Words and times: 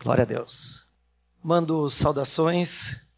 Glória 0.00 0.22
a 0.22 0.26
Deus. 0.26 0.96
Mando 1.42 1.90
saudações 1.90 3.10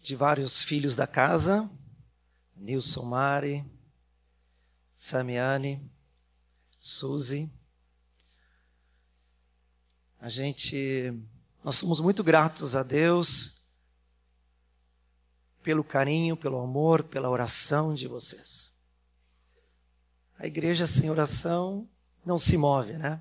de 0.00 0.14
vários 0.14 0.62
filhos 0.62 0.94
da 0.94 1.04
casa, 1.04 1.68
Nilson 2.54 3.04
Mari, 3.04 3.68
Samiane, 4.94 5.90
Suzy. 6.78 7.52
A 10.20 10.28
gente, 10.28 11.12
nós 11.64 11.76
somos 11.76 11.98
muito 11.98 12.22
gratos 12.22 12.76
a 12.76 12.84
Deus 12.84 13.72
pelo 15.60 15.82
carinho, 15.82 16.36
pelo 16.36 16.60
amor, 16.60 17.02
pela 17.02 17.28
oração 17.28 17.94
de 17.94 18.06
vocês. 18.06 18.80
A 20.38 20.46
igreja 20.46 20.86
sem 20.86 21.10
oração 21.10 21.84
não 22.24 22.38
se 22.38 22.56
move, 22.56 22.92
né? 22.92 23.20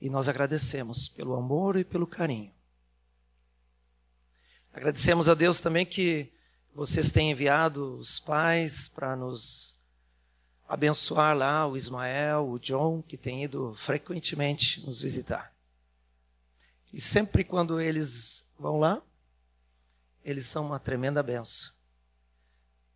E 0.00 0.08
nós 0.08 0.28
agradecemos 0.28 1.08
pelo 1.08 1.34
amor 1.34 1.76
e 1.76 1.84
pelo 1.84 2.06
carinho. 2.06 2.52
Agradecemos 4.72 5.28
a 5.28 5.34
Deus 5.34 5.60
também 5.60 5.84
que 5.84 6.32
vocês 6.74 7.10
têm 7.10 7.32
enviado 7.32 7.96
os 7.96 8.18
pais 8.18 8.88
para 8.88 9.16
nos 9.16 9.78
abençoar 10.68 11.36
lá, 11.36 11.66
o 11.66 11.76
Ismael, 11.76 12.48
o 12.48 12.58
John, 12.58 13.02
que 13.02 13.16
tem 13.16 13.42
ido 13.44 13.74
frequentemente 13.74 14.80
nos 14.86 15.00
visitar. 15.00 15.52
E 16.92 17.00
sempre 17.00 17.42
quando 17.42 17.80
eles 17.80 18.52
vão 18.58 18.78
lá, 18.78 19.02
eles 20.24 20.46
são 20.46 20.66
uma 20.66 20.78
tremenda 20.78 21.22
benção. 21.22 21.72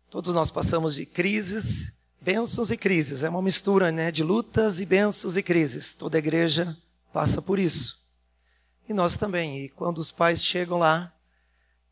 Todos 0.09 0.33
nós 0.33 0.49
passamos 0.49 0.95
de 0.95 1.05
crises, 1.05 1.97
bênçãos 2.21 2.71
e 2.71 2.77
crises. 2.77 3.23
É 3.23 3.29
uma 3.29 3.41
mistura 3.41 3.91
né, 3.91 4.11
de 4.11 4.23
lutas 4.23 4.79
e 4.79 4.85
bênçãos 4.85 5.35
e 5.35 5.43
crises. 5.43 5.93
Toda 5.93 6.17
igreja 6.17 6.77
passa 7.15 7.41
por 7.41 7.57
isso. 7.57 8.05
E 8.89 8.93
nós 8.93 9.15
também. 9.15 9.63
E 9.63 9.69
quando 9.69 9.99
os 9.99 10.11
pais 10.11 10.43
chegam 10.43 10.77
lá, 10.77 11.15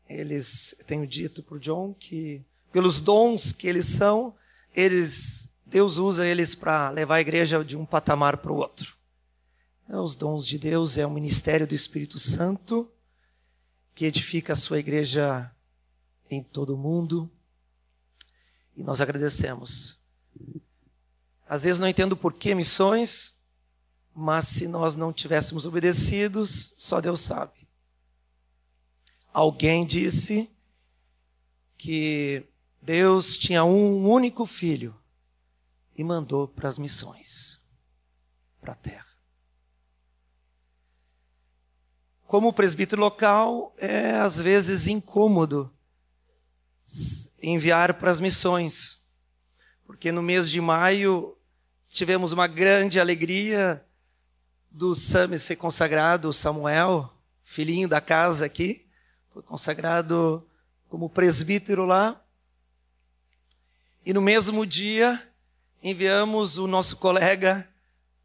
eles, 0.06 0.76
tenho 0.86 1.06
dito 1.06 1.42
para 1.42 1.56
o 1.56 1.58
John 1.58 1.94
que 1.94 2.44
pelos 2.70 3.00
dons 3.00 3.50
que 3.50 3.66
eles 3.66 3.86
são, 3.86 4.34
eles, 4.74 5.56
Deus 5.64 5.96
usa 5.96 6.26
eles 6.26 6.54
para 6.54 6.90
levar 6.90 7.14
a 7.14 7.20
igreja 7.22 7.64
de 7.64 7.74
um 7.74 7.86
patamar 7.86 8.36
para 8.36 8.52
o 8.52 8.56
outro. 8.56 8.98
É 9.88 9.96
os 9.96 10.14
dons 10.14 10.46
de 10.46 10.58
Deus, 10.58 10.98
é 10.98 11.06
o 11.06 11.10
ministério 11.10 11.66
do 11.66 11.74
Espírito 11.74 12.18
Santo 12.18 12.86
que 13.94 14.04
edifica 14.04 14.52
a 14.52 14.56
sua 14.56 14.78
igreja 14.78 15.50
em 16.30 16.42
todo 16.42 16.74
o 16.74 16.78
mundo. 16.78 17.30
E 18.76 18.82
nós 18.82 19.00
agradecemos. 19.00 20.00
Às 21.48 21.64
vezes 21.64 21.80
não 21.80 21.88
entendo 21.88 22.14
por 22.14 22.34
que 22.34 22.54
missões, 22.54 23.43
mas 24.14 24.46
se 24.46 24.68
nós 24.68 24.94
não 24.94 25.12
tivéssemos 25.12 25.66
obedecidos, 25.66 26.74
só 26.78 27.00
Deus 27.00 27.20
sabe. 27.20 27.66
Alguém 29.32 29.84
disse 29.84 30.48
que 31.76 32.46
Deus 32.80 33.36
tinha 33.36 33.64
um 33.64 34.08
único 34.08 34.46
filho 34.46 34.94
e 35.96 36.04
mandou 36.04 36.46
para 36.46 36.68
as 36.68 36.78
missões, 36.78 37.66
para 38.60 38.72
a 38.72 38.76
terra. 38.76 39.04
Como 42.26 42.52
presbítero 42.52 43.00
local, 43.00 43.74
é 43.78 44.12
às 44.12 44.40
vezes 44.40 44.86
incômodo 44.86 45.72
enviar 47.42 47.94
para 47.94 48.10
as 48.10 48.20
missões, 48.20 49.06
porque 49.84 50.12
no 50.12 50.22
mês 50.22 50.48
de 50.48 50.60
maio 50.60 51.36
tivemos 51.88 52.32
uma 52.32 52.46
grande 52.46 53.00
alegria 53.00 53.83
do 54.74 54.92
Sam 54.92 55.38
ser 55.38 55.54
consagrado, 55.54 56.32
Samuel, 56.32 57.08
filhinho 57.44 57.88
da 57.88 58.00
casa 58.00 58.44
aqui, 58.44 58.84
foi 59.32 59.40
consagrado 59.40 60.44
como 60.88 61.08
presbítero 61.08 61.84
lá. 61.84 62.20
E 64.04 64.12
no 64.12 64.20
mesmo 64.20 64.66
dia, 64.66 65.32
enviamos 65.80 66.58
o 66.58 66.66
nosso 66.66 66.96
colega 66.96 67.68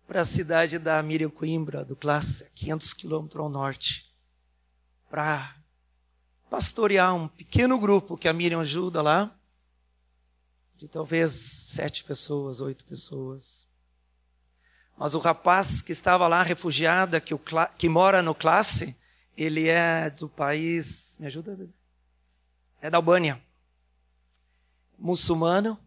para 0.08 0.22
a 0.22 0.26
cidade 0.26 0.80
da 0.80 1.02
Miriam 1.04 1.30
Coimbra, 1.30 1.86
do 1.86 1.96
Classe, 1.96 2.50
500 2.56 2.94
quilômetros 2.96 3.44
ao 3.44 3.50
norte, 3.50 4.12
para 5.08 5.56
pastorear 6.50 7.14
um 7.14 7.28
pequeno 7.28 7.78
grupo 7.78 8.18
que 8.18 8.28
a 8.28 8.34
Miriam 8.34 8.62
ajuda 8.62 9.04
lá, 9.04 9.40
de 10.76 10.88
talvez 10.88 11.31
sete 11.31 12.04
pessoas, 12.04 12.60
oito 12.60 12.86
pessoas. 12.86 13.69
Mas 15.00 15.16
o 15.16 15.20
rapaz 15.20 15.82
que 15.82 15.94
estava 15.94 16.28
lá, 16.28 16.44
refugiado, 16.44 17.22
que, 17.22 17.34
que 17.78 17.88
mora 17.88 18.22
no 18.22 18.36
classe, 18.36 19.00
ele 19.38 19.70
é 19.70 20.10
do 20.10 20.28
país. 20.28 21.16
Me 21.22 21.28
ajuda? 21.28 21.58
É 22.82 22.90
da 22.90 22.98
Albânia. 22.98 23.42
Muçulmano. 24.98 25.80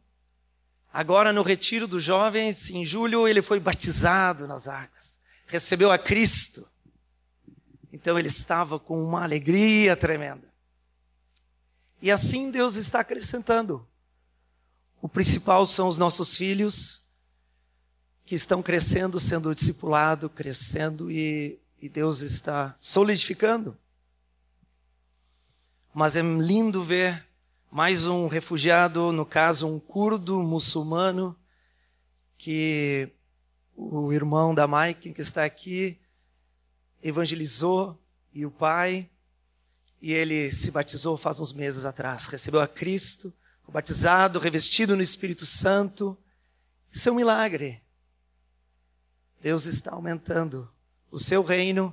Agora, 0.91 1.31
no 1.31 1.43
retiro 1.43 1.87
dos 1.87 2.03
jovens, 2.03 2.71
em 2.71 2.87
julho, 2.87 3.29
ele 3.29 3.43
foi 3.43 3.61
batizado 3.61 4.49
nas 4.49 4.67
águas. 4.67 5.21
Recebeu 5.47 5.93
a 5.93 5.99
Cristo. 5.99 6.67
Então, 7.93 8.19
ele 8.19 8.29
estava 8.29 8.79
com 8.79 9.05
uma 9.05 9.23
alegria 9.23 9.95
tremenda. 9.95 10.51
E 12.01 12.11
assim 12.11 12.51
Deus 12.51 12.77
está 12.77 13.01
acrescentando. 13.01 13.87
O 15.03 15.09
principal 15.09 15.67
são 15.67 15.87
os 15.87 15.99
nossos 15.99 16.35
filhos 16.35 17.02
que 18.25 18.35
estão 18.35 18.63
crescendo, 18.63 19.19
sendo 19.19 19.55
discipulado, 19.55 20.31
crescendo 20.31 21.11
e, 21.11 21.61
e 21.81 21.89
Deus 21.89 22.21
está 22.21 22.77
solidificando. 22.81 23.77
Mas 25.95 26.17
é 26.17 26.23
lindo 26.23 26.83
ver 26.83 27.27
mais 27.71 28.07
um 28.07 28.29
refugiado, 28.29 29.13
no 29.13 29.27
caso 29.27 29.67
um 29.67 29.81
curdo 29.81 30.39
muçulmano, 30.41 31.37
que 32.37 33.09
o 33.75 34.13
irmão 34.13 34.55
da 34.55 34.67
Mike, 34.67 35.13
que 35.13 35.21
está 35.21 35.45
aqui, 35.45 35.99
evangelizou, 37.03 37.99
e 38.35 38.47
o 38.47 38.51
pai, 38.51 39.11
e 40.01 40.13
ele 40.13 40.51
se 40.51 40.71
batizou 40.71 41.17
faz 41.17 41.39
uns 41.39 41.53
meses 41.53 41.85
atrás, 41.85 42.27
recebeu 42.27 42.61
a 42.61 42.67
Cristo, 42.67 43.33
foi 43.63 43.73
batizado, 43.73 44.39
revestido 44.39 44.97
no 44.97 45.03
Espírito 45.03 45.47
Santo. 45.47 46.19
Isso 46.91 47.09
é 47.09 47.13
um 47.13 47.17
milagre. 47.17 47.82
Deus 49.43 49.67
está 49.67 49.91
aumentando 49.91 50.71
o 51.11 51.19
seu 51.19 51.43
reino 51.43 51.93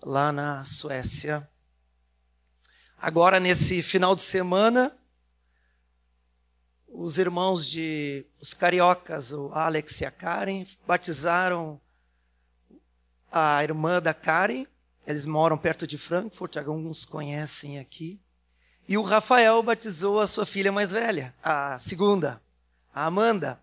lá 0.00 0.30
na 0.30 0.64
Suécia. 0.64 1.50
Agora, 2.96 3.40
nesse 3.40 3.82
final 3.82 4.14
de 4.14 4.22
semana, 4.22 4.96
os 6.86 7.18
irmãos 7.18 7.68
de 7.68 8.24
os 8.40 8.54
cariocas, 8.54 9.32
o 9.32 9.50
Alex 9.52 10.02
e 10.02 10.06
a 10.06 10.10
Karen, 10.12 10.64
batizaram 10.86 11.80
a 13.32 13.60
irmã 13.64 14.00
da 14.00 14.14
Karen. 14.14 14.64
Eles 15.04 15.26
moram 15.26 15.58
perto 15.58 15.84
de 15.84 15.98
Frankfurt, 15.98 16.58
alguns 16.58 17.04
conhecem 17.04 17.80
aqui. 17.80 18.20
E 18.86 18.96
o 18.96 19.02
Rafael 19.02 19.60
batizou 19.64 20.20
a 20.20 20.28
sua 20.28 20.46
filha 20.46 20.70
mais 20.70 20.92
velha, 20.92 21.34
a 21.42 21.76
segunda, 21.80 22.40
a 22.94 23.06
Amanda. 23.06 23.60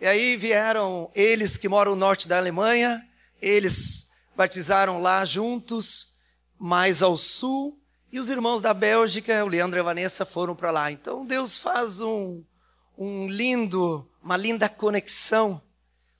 E 0.00 0.06
aí 0.06 0.36
vieram 0.36 1.10
eles 1.12 1.56
que 1.56 1.68
moram 1.68 1.92
no 1.92 1.98
norte 1.98 2.28
da 2.28 2.38
Alemanha, 2.38 3.04
eles 3.42 4.12
batizaram 4.36 5.02
lá 5.02 5.24
juntos, 5.24 6.18
mais 6.56 7.02
ao 7.02 7.16
sul, 7.16 7.76
e 8.12 8.20
os 8.20 8.30
irmãos 8.30 8.60
da 8.60 8.72
Bélgica, 8.72 9.44
o 9.44 9.48
Leandro 9.48 9.76
e 9.76 9.80
a 9.80 9.84
Vanessa, 9.84 10.24
foram 10.24 10.54
para 10.54 10.70
lá. 10.70 10.92
Então 10.92 11.26
Deus 11.26 11.58
faz 11.58 12.00
um, 12.00 12.44
um 12.96 13.28
lindo, 13.28 14.08
uma 14.22 14.36
linda 14.36 14.68
conexão. 14.68 15.60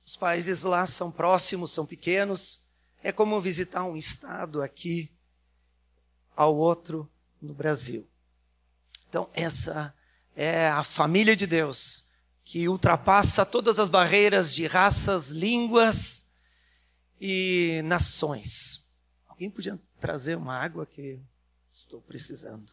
Os 0.04 0.16
países 0.16 0.64
lá 0.64 0.84
são 0.84 1.12
próximos, 1.12 1.70
são 1.70 1.86
pequenos. 1.86 2.64
É 3.00 3.12
como 3.12 3.40
visitar 3.40 3.84
um 3.84 3.96
estado 3.96 4.60
aqui 4.60 5.08
ao 6.34 6.56
outro 6.56 7.08
no 7.40 7.54
Brasil. 7.54 8.08
Então, 9.08 9.28
essa 9.32 9.94
é 10.34 10.68
a 10.68 10.82
família 10.82 11.36
de 11.36 11.46
Deus 11.46 12.07
que 12.50 12.66
ultrapassa 12.66 13.44
todas 13.44 13.78
as 13.78 13.90
barreiras 13.90 14.54
de 14.54 14.66
raças, 14.66 15.28
línguas 15.28 16.30
e 17.20 17.82
nações. 17.84 18.88
Alguém 19.26 19.50
podia 19.50 19.78
trazer 20.00 20.34
uma 20.34 20.56
água 20.56 20.86
que 20.86 21.20
estou 21.70 22.00
precisando. 22.00 22.72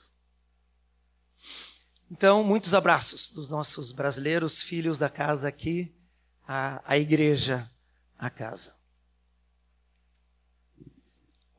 Então, 2.10 2.42
muitos 2.42 2.74
abraços 2.74 3.30
dos 3.32 3.50
nossos 3.50 3.92
brasileiros, 3.92 4.62
filhos 4.62 4.98
da 4.98 5.10
casa 5.10 5.50
aqui, 5.50 5.94
a, 6.48 6.82
a 6.86 6.98
igreja, 6.98 7.70
a 8.18 8.30
casa. 8.30 8.78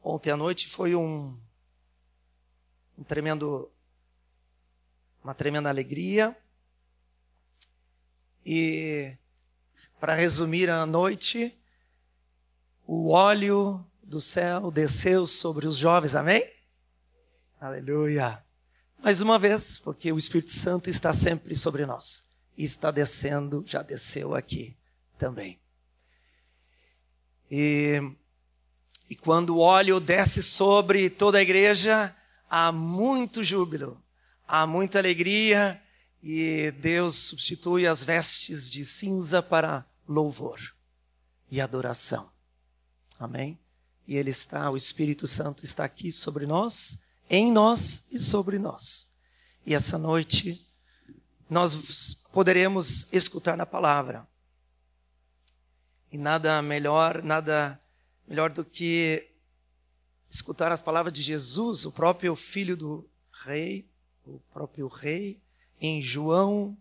Ontem 0.03 0.31
à 0.31 0.39
noite 0.39 0.71
foi 0.71 0.95
um, 0.95 1.39
um 2.97 3.05
tremendo, 3.05 3.71
uma 5.23 5.35
tremenda 5.35 5.69
alegria 5.69 6.35
e, 8.47 9.13
para 9.99 10.15
resumir 10.15 10.71
a 10.71 10.87
noite, 10.87 11.53
o 12.87 13.11
óleo 13.11 13.85
do 14.01 14.21
céu 14.21 14.71
desceu 14.71 15.27
sobre 15.27 15.67
os 15.67 15.77
jovens, 15.77 16.15
amém? 16.15 16.49
Aleluia. 17.61 18.41
Mais 19.03 19.21
uma 19.21 19.37
vez, 19.37 19.79
porque 19.79 20.13
o 20.13 20.19
Espírito 20.19 20.53
Santo 20.53 20.89
está 20.89 21.13
sempre 21.13 21.57
sobre 21.57 21.85
nós. 21.85 22.29
E 22.57 22.63
está 22.63 22.93
descendo, 22.93 23.65
já 23.67 23.83
desceu 23.83 24.33
aqui 24.33 24.77
também. 25.19 25.59
E, 27.51 28.01
e 29.11 29.17
quando 29.17 29.57
o 29.57 29.59
óleo 29.59 29.99
desce 29.99 30.41
sobre 30.41 31.11
toda 31.11 31.39
a 31.39 31.43
igreja, 31.43 32.15
há 32.49 32.71
muito 32.71 33.43
júbilo, 33.43 34.01
há 34.47 34.69
muita 34.69 35.01
alegria, 35.01 35.83
e 36.23 36.71
Deus 36.73 37.15
substitui 37.17 37.87
as 37.87 38.03
vestes 38.03 38.71
de 38.71 38.85
cinza 38.85 39.43
para 39.43 39.87
louvor 40.09 40.61
e 41.51 41.61
adoração. 41.61 42.31
Amém? 43.19 43.59
E 44.07 44.17
Ele 44.17 44.31
está, 44.31 44.71
o 44.71 44.77
Espírito 44.77 45.27
Santo 45.27 45.65
está 45.65 45.85
aqui 45.85 46.13
sobre 46.13 46.47
nós, 46.47 47.03
em 47.29 47.51
nós 47.51 48.07
e 48.11 48.19
sobre 48.19 48.59
nós. 48.59 49.17
E 49.65 49.75
essa 49.75 49.99
noite 49.99 50.65
nós 51.49 52.23
poderemos 52.33 53.13
escutar 53.13 53.57
na 53.57 53.67
palavra. 53.67 54.27
E 56.11 56.19
nada 56.19 56.61
melhor, 56.63 57.23
nada 57.23 57.81
melhor 58.27 58.51
do 58.51 58.65
que 58.65 59.29
escutar 60.29 60.73
as 60.73 60.83
palavras 60.83 61.13
de 61.13 61.23
Jesus, 61.23 61.85
o 61.85 61.93
próprio 61.93 62.35
filho 62.35 62.77
do 62.77 63.09
rei, 63.45 63.89
o 64.25 64.41
próprio 64.53 64.89
rei, 64.89 65.41
em 65.81 66.01
João, 66.01 66.77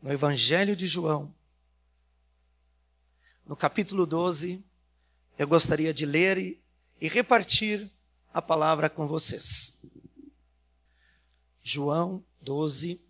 no 0.00 0.12
Evangelho 0.12 0.74
de 0.76 0.86
João, 0.86 1.34
no 3.46 3.56
capítulo 3.56 4.06
12, 4.06 4.64
eu 5.38 5.48
gostaria 5.48 5.92
de 5.92 6.06
ler 6.06 6.38
e, 6.38 6.62
e 7.00 7.08
repartir 7.08 7.90
a 8.32 8.40
palavra 8.40 8.88
com 8.88 9.06
vocês. 9.06 9.84
João 11.62 12.24
12, 12.40 13.04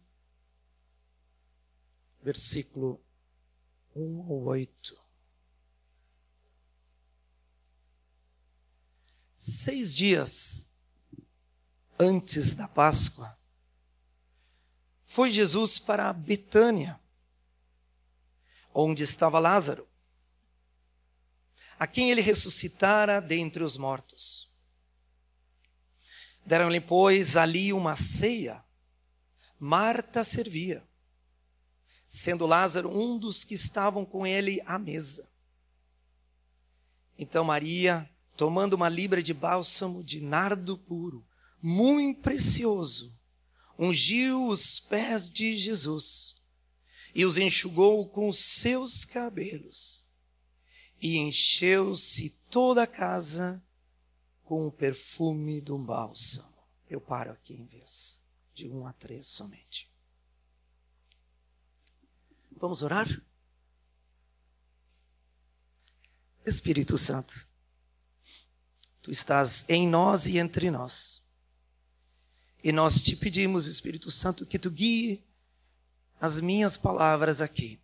versículo 2.23 3.00
1 3.94 4.31
ou 4.31 4.44
8. 4.44 5.00
Seis 9.37 9.94
dias 9.94 10.70
antes 11.99 12.55
da 12.55 12.69
Páscoa, 12.69 13.37
foi 15.12 15.31
Jesus 15.31 15.79
para 15.79 16.11
Betânia, 16.11 16.99
onde 18.73 19.03
estava 19.03 19.38
Lázaro, 19.38 19.87
a 21.79 21.87
quem 21.87 22.11
ele 22.11 22.23
ressuscitara 22.23 23.20
dentre 23.20 23.62
os 23.62 23.76
mortos. 23.76 24.50
Deram-lhe, 26.47 26.81
pois, 26.81 27.37
ali 27.37 27.75
uma 27.75 27.94
ceia. 27.94 28.64
Marta 29.61 30.25
servia, 30.25 30.82
sendo 32.09 32.47
Lázaro 32.47 32.88
um 32.88 33.19
dos 33.19 33.44
que 33.44 33.55
estavam 33.55 34.06
com 34.06 34.26
ele 34.26 34.62
à 34.64 34.79
mesa. 34.79 35.31
Então 37.19 37.44
Maria, 37.44 38.09
tomando 38.35 38.73
uma 38.73 38.88
libra 38.88 39.23
de 39.23 39.35
bálsamo 39.35 40.03
de 40.03 40.23
nardo 40.23 40.79
puro, 40.79 41.23
muito 41.61 42.23
precioso, 42.23 43.14
ungiu 43.82 44.46
os 44.46 44.79
pés 44.79 45.29
de 45.29 45.56
Jesus 45.56 46.40
e 47.14 47.25
os 47.25 47.37
enxugou 47.37 48.08
com 48.08 48.32
seus 48.32 49.05
cabelos, 49.05 50.08
e 51.00 51.19
encheu-se 51.19 52.31
toda 52.50 52.84
a 52.84 52.87
casa 52.87 53.62
com 54.44 54.67
o 54.67 54.73
perfume 54.73 55.61
do 55.61 55.76
bálsamo. 55.79 56.56
Eu 56.88 57.00
paro 57.00 57.32
aqui 57.32 57.55
em 57.55 57.67
vez 57.67 58.25
de 58.55 58.69
um 58.69 58.87
a 58.87 58.93
três 58.93 59.26
somente. 59.26 59.90
Vamos 62.56 62.82
orar? 62.82 63.08
Espírito 66.46 66.96
Santo, 66.96 67.49
Tu 69.02 69.11
estás 69.11 69.69
em 69.69 69.88
nós 69.88 70.26
e 70.26 70.38
entre 70.38 70.70
nós. 70.70 71.22
E 72.62 72.73
nós 72.73 73.03
te 73.03 73.17
pedimos, 73.17 73.67
Espírito 73.67 74.11
Santo, 74.11 74.47
que 74.47 74.59
Tu 74.59 74.70
guie 74.70 75.23
as 76.20 76.41
minhas 76.41 76.76
palavras 76.76 77.41
aqui. 77.41 77.81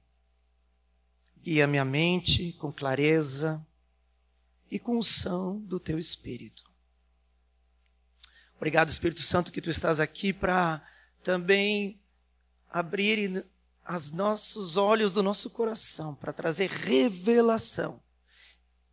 Guia 1.42 1.66
minha 1.66 1.84
mente 1.84 2.52
com 2.54 2.72
clareza, 2.72 3.64
e 4.70 4.78
com 4.78 4.98
unção 4.98 5.58
do 5.60 5.80
teu 5.80 5.98
Espírito. 5.98 6.64
Obrigado, 8.56 8.88
Espírito 8.88 9.22
Santo, 9.22 9.52
que 9.52 9.60
tu 9.60 9.70
estás 9.70 10.00
aqui 10.00 10.32
para 10.32 10.82
também 11.22 12.00
abrir 12.69 13.46
os 13.88 14.10
nossos 14.10 14.76
olhos 14.76 15.12
do 15.12 15.22
nosso 15.22 15.50
coração, 15.50 16.14
para 16.16 16.32
trazer 16.32 16.69
revelação. 16.69 18.02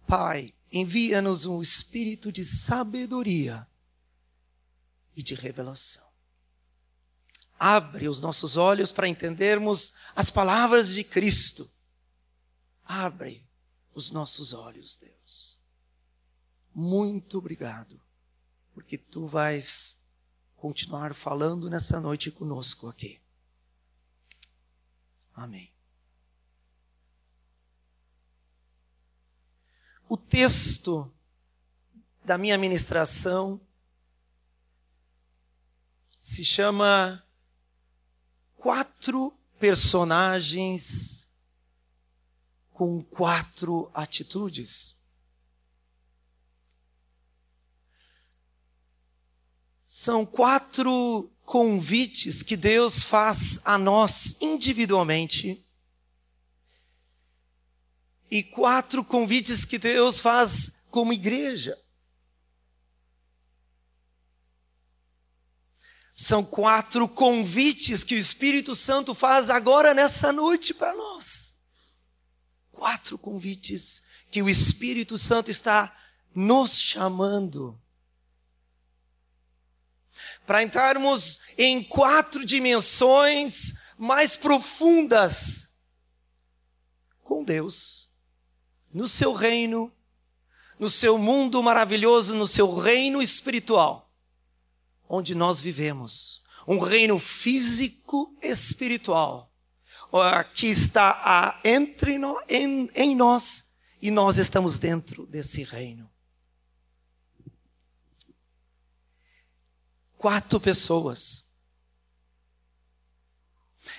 Pai, 0.08 0.54
envia-nos 0.72 1.46
um 1.46 1.62
espírito 1.62 2.32
de 2.32 2.46
sabedoria 2.46 3.68
e 5.16 5.24
de 5.24 5.36
revelação. 5.36 6.06
Abre 7.58 8.10
os 8.10 8.22
nossos 8.22 8.58
olhos 8.58 8.92
para 8.92 9.08
entendermos 9.08 9.94
as 10.16 10.30
palavras 10.30 10.94
de 10.94 11.04
Cristo. 11.04 11.70
Abre 12.84 13.48
os 13.94 14.12
nossos 14.12 14.52
olhos, 14.52 14.98
Deus 14.98 15.56
muito 16.76 17.38
obrigado, 17.38 18.02
porque 18.74 18.98
tu 18.98 19.26
vais 19.26 20.04
continuar 20.58 21.14
falando 21.14 21.70
nessa 21.70 22.02
noite 22.02 22.30
conosco 22.30 22.90
aqui. 22.90 23.22
Amém. 25.34 25.74
O 30.10 30.18
texto 30.18 31.10
da 32.26 32.38
minha 32.38 32.58
ministração 32.58 33.65
se 36.26 36.44
chama 36.44 37.24
Quatro 38.56 39.32
Personagens 39.60 41.30
com 42.74 43.04
Quatro 43.04 43.92
Atitudes. 43.94 45.06
São 49.86 50.26
quatro 50.26 51.32
convites 51.44 52.42
que 52.42 52.58
Deus 52.58 53.04
faz 53.04 53.62
a 53.64 53.78
nós 53.78 54.42
individualmente 54.42 55.64
e 58.32 58.42
quatro 58.42 59.06
convites 59.06 59.64
que 59.64 59.78
Deus 59.78 60.20
faz 60.20 60.78
como 60.90 61.14
igreja. 61.14 61.80
São 66.18 66.46
quatro 66.46 67.10
convites 67.10 68.02
que 68.02 68.16
o 68.16 68.18
Espírito 68.18 68.74
Santo 68.74 69.14
faz 69.14 69.50
agora 69.50 69.94
nessa 69.94 70.32
noite 70.32 70.74
para 70.74 70.96
nós. 70.96 71.58
Quatro 72.72 73.18
convites 73.18 74.02
que 74.32 74.42
o 74.42 74.50
Espírito 74.50 75.18
Santo 75.18 75.52
está 75.52 75.94
nos 76.34 76.80
chamando 76.80 77.78
para 80.46 80.64
entrarmos 80.64 81.40
em 81.58 81.84
quatro 81.84 82.46
dimensões 82.46 83.74
mais 83.98 84.38
profundas 84.38 85.74
com 87.24 87.44
Deus, 87.44 88.10
no 88.94 89.08
seu 89.08 89.34
reino, 89.34 89.92
no 90.80 90.90
seu 90.90 91.18
mundo 91.18 91.62
maravilhoso, 91.62 92.36
no 92.36 92.48
seu 92.48 92.74
reino 92.74 93.22
espiritual, 93.22 94.05
onde 95.08 95.36
nós 95.36 95.62
vivemos. 95.62 96.44
Um 96.68 96.80
reino 96.80 97.20
físico 97.20 98.36
espiritual, 98.42 99.52
que 100.54 100.68
está 100.68 101.60
entre 101.64 102.18
nós, 102.18 102.44
em, 102.50 102.90
em 102.96 103.16
nós 103.16 103.76
e 104.02 104.10
nós 104.10 104.38
estamos 104.38 104.78
dentro 104.78 105.26
desse 105.28 105.64
reino. 105.64 106.10
quatro 110.26 110.60
pessoas. 110.60 111.52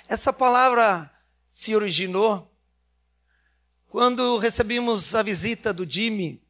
Essa 0.08 0.32
palavra 0.32 1.08
se 1.52 1.76
originou 1.76 2.52
quando 3.86 4.36
recebemos 4.36 5.14
a 5.14 5.22
visita 5.22 5.72
do 5.72 5.88
Jimmy, 5.88 6.42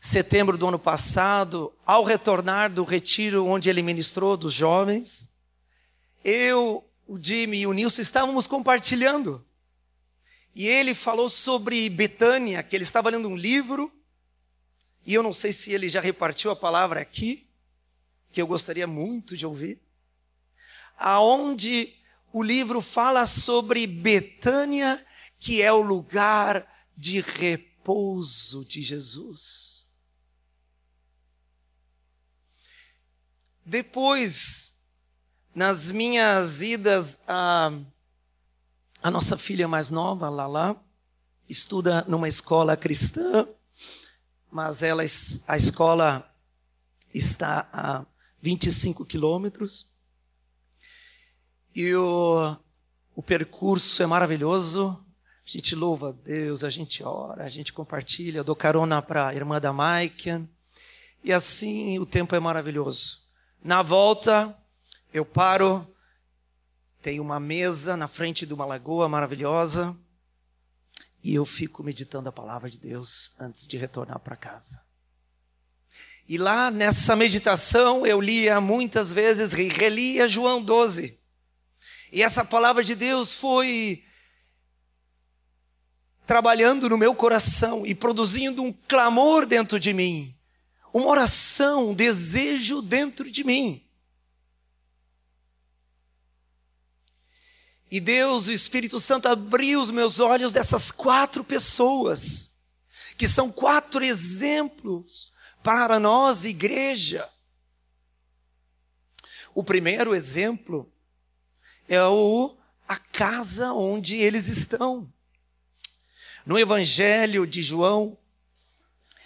setembro 0.00 0.56
do 0.56 0.66
ano 0.66 0.78
passado, 0.78 1.72
ao 1.84 2.02
retornar 2.02 2.72
do 2.72 2.84
retiro 2.84 3.46
onde 3.46 3.68
ele 3.68 3.82
ministrou 3.82 4.36
dos 4.36 4.54
jovens. 4.54 5.34
Eu, 6.24 6.84
o 7.06 7.18
Jimmy 7.18 7.60
e 7.60 7.66
o 7.66 7.72
Nilson 7.72 8.00
estávamos 8.00 8.46
compartilhando. 8.46 9.44
E 10.54 10.66
ele 10.66 10.94
falou 10.94 11.28
sobre 11.28 11.88
Betânia, 11.90 12.62
que 12.62 12.74
ele 12.74 12.82
estava 12.82 13.10
lendo 13.10 13.28
um 13.28 13.36
livro, 13.36 13.92
e 15.06 15.14
eu 15.14 15.22
não 15.22 15.32
sei 15.32 15.52
se 15.52 15.72
ele 15.72 15.88
já 15.88 16.00
repartiu 16.00 16.50
a 16.50 16.56
palavra 16.56 17.00
aqui, 17.00 17.46
que 18.32 18.40
eu 18.40 18.46
gostaria 18.46 18.86
muito 18.86 19.36
de 19.36 19.46
ouvir, 19.46 19.80
aonde 20.96 21.94
o 22.32 22.42
livro 22.42 22.80
fala 22.80 23.26
sobre 23.26 23.86
Betânia, 23.86 25.04
que 25.38 25.62
é 25.62 25.72
o 25.72 25.82
lugar 25.82 26.66
de 26.96 27.20
repouso 27.20 28.64
de 28.64 28.82
Jesus. 28.82 29.79
Depois, 33.64 34.80
nas 35.54 35.90
minhas 35.90 36.62
idas 36.62 37.22
a, 37.26 37.70
a 39.02 39.10
nossa 39.10 39.36
filha 39.36 39.68
mais 39.68 39.90
nova, 39.90 40.28
Lala, 40.28 40.82
estuda 41.48 42.04
numa 42.08 42.28
escola 42.28 42.76
cristã, 42.76 43.46
mas 44.50 44.82
ela, 44.82 45.02
a 45.46 45.56
escola 45.56 46.34
está 47.12 47.68
a 47.72 48.04
25 48.40 49.04
quilômetros. 49.04 49.90
E 51.74 51.94
o, 51.94 52.56
o 53.14 53.22
percurso 53.22 54.02
é 54.02 54.06
maravilhoso. 54.06 55.04
A 55.46 55.50
gente 55.50 55.74
louva 55.74 56.10
a 56.10 56.12
Deus, 56.12 56.64
a 56.64 56.70
gente 56.70 57.02
ora, 57.02 57.44
a 57.44 57.48
gente 57.48 57.72
compartilha. 57.72 58.38
Eu 58.38 58.44
dou 58.44 58.56
carona 58.56 59.00
para 59.02 59.28
a 59.28 59.34
irmã 59.34 59.60
da 59.60 59.72
Mike. 59.72 60.48
E 61.22 61.32
assim 61.32 61.98
o 61.98 62.06
tempo 62.06 62.34
é 62.34 62.40
maravilhoso. 62.40 63.19
Na 63.62 63.82
volta, 63.82 64.56
eu 65.12 65.24
paro, 65.24 65.86
tem 67.02 67.20
uma 67.20 67.38
mesa 67.38 67.96
na 67.96 68.08
frente 68.08 68.46
de 68.46 68.54
uma 68.54 68.64
lagoa 68.64 69.08
maravilhosa. 69.08 69.96
E 71.22 71.34
eu 71.34 71.44
fico 71.44 71.82
meditando 71.82 72.28
a 72.28 72.32
palavra 72.32 72.70
de 72.70 72.78
Deus 72.78 73.34
antes 73.38 73.66
de 73.66 73.76
retornar 73.76 74.18
para 74.20 74.36
casa. 74.36 74.80
E 76.26 76.38
lá 76.38 76.70
nessa 76.70 77.14
meditação 77.14 78.06
eu 78.06 78.20
lia 78.20 78.60
muitas 78.60 79.12
vezes, 79.12 79.52
relia 79.52 80.28
João 80.28 80.62
12. 80.62 81.20
E 82.12 82.22
essa 82.22 82.44
palavra 82.44 82.82
de 82.82 82.94
Deus 82.94 83.34
foi 83.34 84.02
trabalhando 86.26 86.88
no 86.88 86.96
meu 86.96 87.14
coração 87.14 87.84
e 87.84 87.94
produzindo 87.94 88.62
um 88.62 88.72
clamor 88.72 89.44
dentro 89.44 89.78
de 89.80 89.92
mim, 89.92 90.34
uma 90.92 91.06
oração, 91.06 91.90
um 91.90 91.94
desejo 91.94 92.82
dentro 92.82 93.30
de 93.30 93.44
mim. 93.44 93.86
E 97.90 97.98
Deus, 97.98 98.46
o 98.46 98.52
Espírito 98.52 99.00
Santo, 99.00 99.26
abriu 99.26 99.80
os 99.80 99.90
meus 99.90 100.20
olhos 100.20 100.52
dessas 100.52 100.92
quatro 100.92 101.42
pessoas, 101.42 102.56
que 103.18 103.26
são 103.26 103.50
quatro 103.50 104.04
exemplos 104.04 105.32
para 105.62 105.98
nós, 105.98 106.44
igreja. 106.44 107.28
O 109.54 109.64
primeiro 109.64 110.14
exemplo 110.14 110.90
é 111.88 112.02
o, 112.04 112.56
a 112.86 112.96
casa 112.96 113.72
onde 113.72 114.14
eles 114.14 114.46
estão. 114.46 115.12
No 116.46 116.58
Evangelho 116.58 117.46
de 117.46 117.60
João, 117.60 118.16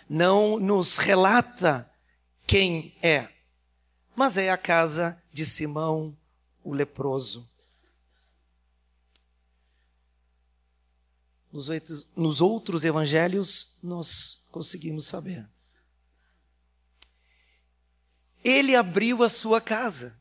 não 0.09 0.59
nos 0.59 0.99
relata 0.99 1.91
quem 2.47 2.95
é, 3.03 3.29
mas 4.15 4.37
é 4.37 4.51
a 4.51 4.59
casa 4.59 5.21
de 5.33 5.45
Simão, 5.45 6.17
o 6.63 6.73
leproso. 6.73 7.49
Nos, 12.17 12.41
outros 12.41 12.85
evangelhos, 12.85 13.79
nós 13.83 14.49
conseguimos 14.51 15.07
saber. 15.07 15.49
Ele 18.43 18.75
abriu 18.75 19.23
a 19.23 19.29
sua 19.29 19.61
casa. 19.61 20.21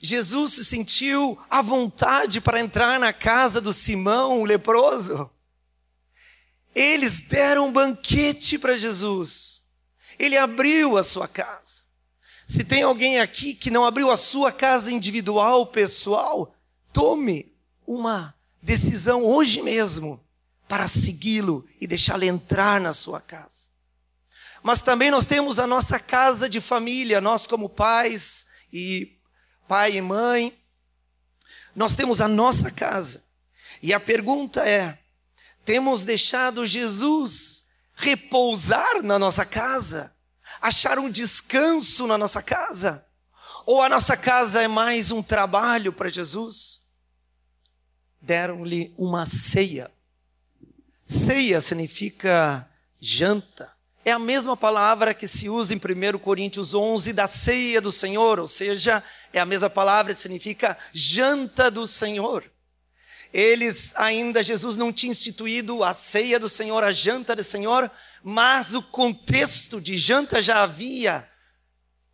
Jesus 0.00 0.54
se 0.54 0.64
sentiu 0.64 1.38
à 1.48 1.62
vontade 1.62 2.40
para 2.40 2.60
entrar 2.60 2.98
na 2.98 3.12
casa 3.12 3.60
do 3.60 3.72
Simão, 3.72 4.40
o 4.40 4.44
leproso. 4.44 5.30
Eles 6.74 7.20
deram 7.22 7.68
um 7.68 7.72
banquete 7.72 8.58
para 8.58 8.76
Jesus. 8.76 9.62
Ele 10.18 10.36
abriu 10.36 10.96
a 10.96 11.02
sua 11.02 11.28
casa. 11.28 11.84
Se 12.46 12.64
tem 12.64 12.82
alguém 12.82 13.20
aqui 13.20 13.54
que 13.54 13.70
não 13.70 13.84
abriu 13.84 14.10
a 14.10 14.16
sua 14.16 14.52
casa 14.52 14.92
individual, 14.92 15.66
pessoal, 15.66 16.54
tome 16.92 17.54
uma 17.86 18.34
decisão 18.62 19.24
hoje 19.24 19.62
mesmo 19.62 20.20
para 20.68 20.86
segui-lo 20.86 21.66
e 21.80 21.86
deixá-lo 21.86 22.24
entrar 22.24 22.80
na 22.80 22.92
sua 22.92 23.20
casa. 23.20 23.68
Mas 24.62 24.80
também 24.80 25.10
nós 25.10 25.26
temos 25.26 25.58
a 25.58 25.66
nossa 25.66 25.98
casa 25.98 26.48
de 26.48 26.60
família, 26.60 27.20
nós 27.20 27.46
como 27.46 27.68
pais 27.68 28.46
e 28.72 29.18
pai 29.68 29.96
e 29.96 30.00
mãe, 30.00 30.58
nós 31.76 31.94
temos 31.94 32.20
a 32.20 32.28
nossa 32.28 32.70
casa. 32.70 33.24
E 33.82 33.92
a 33.92 34.00
pergunta 34.00 34.66
é: 34.66 34.98
temos 35.64 36.04
deixado 36.04 36.66
Jesus 36.66 37.68
repousar 37.94 39.02
na 39.02 39.18
nossa 39.18 39.44
casa? 39.44 40.14
Achar 40.60 40.98
um 40.98 41.10
descanso 41.10 42.06
na 42.06 42.18
nossa 42.18 42.42
casa? 42.42 43.06
Ou 43.66 43.82
a 43.82 43.88
nossa 43.88 44.16
casa 44.16 44.62
é 44.62 44.68
mais 44.68 45.10
um 45.10 45.22
trabalho 45.22 45.92
para 45.92 46.08
Jesus? 46.08 46.80
Deram-lhe 48.20 48.94
uma 48.98 49.26
ceia. 49.26 49.90
Ceia 51.06 51.60
significa 51.60 52.68
janta 53.00 53.74
é 54.04 54.12
a 54.12 54.18
mesma 54.18 54.56
palavra 54.56 55.14
que 55.14 55.26
se 55.26 55.48
usa 55.48 55.74
em 55.74 55.78
1 55.78 56.18
Coríntios 56.18 56.74
11 56.74 57.12
da 57.14 57.26
ceia 57.26 57.80
do 57.80 57.90
Senhor, 57.90 58.38
ou 58.38 58.46
seja, 58.46 59.02
é 59.32 59.40
a 59.40 59.46
mesma 59.46 59.70
palavra 59.70 60.12
que 60.12 60.20
significa 60.20 60.76
janta 60.92 61.70
do 61.70 61.86
Senhor. 61.86 62.44
Eles 63.34 63.92
ainda, 63.96 64.44
Jesus 64.44 64.76
não 64.76 64.92
tinha 64.92 65.10
instituído 65.10 65.82
a 65.82 65.92
ceia 65.92 66.38
do 66.38 66.48
Senhor, 66.48 66.84
a 66.84 66.92
janta 66.92 67.34
do 67.34 67.42
Senhor, 67.42 67.90
mas 68.22 68.76
o 68.76 68.82
contexto 68.82 69.80
de 69.80 69.98
janta 69.98 70.40
já 70.40 70.62
havia 70.62 71.28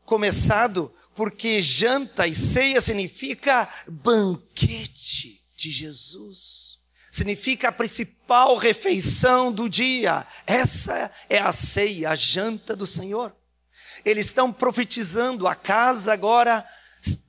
começado, 0.07 0.91
porque 1.15 1.61
janta 1.61 2.27
e 2.27 2.33
ceia 2.35 2.81
significa 2.81 3.69
banquete 3.87 5.43
de 5.55 5.71
Jesus 5.71 6.71
significa 7.13 7.69
a 7.69 7.73
principal 7.73 8.57
refeição 8.57 9.51
do 9.51 9.69
dia. 9.69 10.25
Essa 10.47 11.11
é 11.29 11.39
a 11.39 11.51
ceia, 11.51 12.11
a 12.11 12.15
janta 12.15 12.77
do 12.77 12.87
Senhor. 12.87 13.35
Eles 14.05 14.27
estão 14.27 14.53
profetizando, 14.53 15.49
a 15.49 15.55
casa 15.57 16.13
agora 16.13 16.65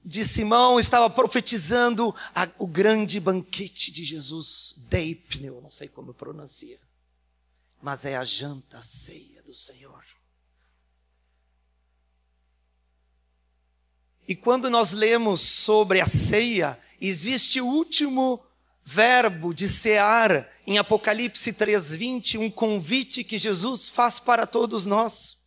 de 0.03 0.25
Simão 0.25 0.79
estava 0.79 1.09
profetizando 1.09 2.13
a, 2.35 2.49
o 2.57 2.67
grande 2.67 3.19
banquete 3.19 3.91
de 3.91 4.03
Jesus, 4.03 4.75
Deipneu, 4.89 5.61
não 5.61 5.71
sei 5.71 5.87
como 5.87 6.13
pronuncia, 6.13 6.79
mas 7.81 8.05
é 8.05 8.17
a 8.17 8.23
janta, 8.23 8.77
a 8.77 8.81
ceia 8.81 9.41
do 9.43 9.53
Senhor. 9.53 10.03
E 14.27 14.35
quando 14.35 14.69
nós 14.69 14.93
lemos 14.93 15.41
sobre 15.41 15.99
a 15.99 16.05
ceia, 16.05 16.79
existe 16.99 17.59
o 17.59 17.67
último 17.67 18.41
verbo 18.83 19.53
de 19.53 19.67
cear 19.67 20.49
em 20.65 20.77
Apocalipse 20.77 21.53
3:20, 21.53 22.37
um 22.37 22.49
convite 22.49 23.23
que 23.23 23.37
Jesus 23.37 23.89
faz 23.89 24.19
para 24.19 24.45
todos 24.45 24.85
nós. 24.85 25.40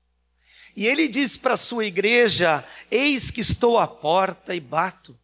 E 0.76 0.86
ele 0.86 1.08
diz 1.08 1.36
para 1.36 1.54
a 1.54 1.58
sua 1.58 1.84
igreja: 1.84 2.64
Eis 2.90 3.30
que 3.30 3.40
estou 3.40 3.78
à 3.78 3.86
porta 3.86 4.54
e 4.54 4.60
bato. 4.60 5.18